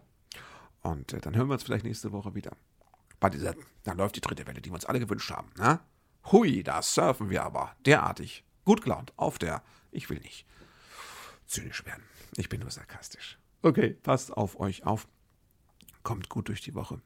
Und 0.82 1.12
äh, 1.12 1.20
dann 1.20 1.36
hören 1.36 1.48
wir 1.48 1.54
uns 1.54 1.62
vielleicht 1.62 1.84
nächste 1.84 2.12
Woche 2.12 2.34
wieder. 2.34 2.56
Bei 3.20 3.28
dieser, 3.28 3.54
da 3.84 3.92
läuft 3.92 4.16
die 4.16 4.20
dritte 4.20 4.46
Welle, 4.46 4.60
die 4.60 4.70
wir 4.70 4.74
uns 4.74 4.86
alle 4.86 5.00
gewünscht 5.00 5.30
haben. 5.30 5.50
Ne? 5.58 5.80
Hui, 6.32 6.62
da 6.62 6.82
surfen 6.82 7.30
wir 7.30 7.44
aber 7.44 7.76
derartig. 7.84 8.44
Gut 8.64 8.82
gelaunt, 8.82 9.12
auf 9.16 9.38
der, 9.38 9.62
ich 9.90 10.08
will 10.08 10.18
nicht 10.20 10.46
zynisch 11.46 11.84
werden. 11.84 12.04
Ich 12.36 12.48
bin 12.48 12.60
nur 12.60 12.70
sarkastisch. 12.70 13.38
Okay, 13.62 13.94
passt 14.02 14.32
auf 14.32 14.60
euch 14.60 14.84
auf. 14.86 15.08
Kommt 16.02 16.28
gut 16.28 16.48
durch 16.48 16.60
die 16.60 16.74
Woche. 16.74 17.00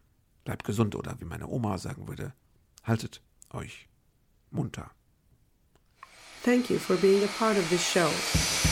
Bleibt 0.45 0.65
gesund 0.65 0.95
oder 0.95 1.19
wie 1.21 1.25
meine 1.25 1.47
Oma 1.47 1.79
sagen 1.79 2.09
würde, 2.09 2.35
haltet 2.83 3.23
euch 3.51 3.89
munter. 4.51 4.91
Thank 6.43 6.71
you 6.71 6.79
for 6.81 6.97
being 6.97 7.23
a 7.23 7.29
part 7.29 7.57
of 7.57 7.71
this 7.71 7.87
show. 7.87 8.72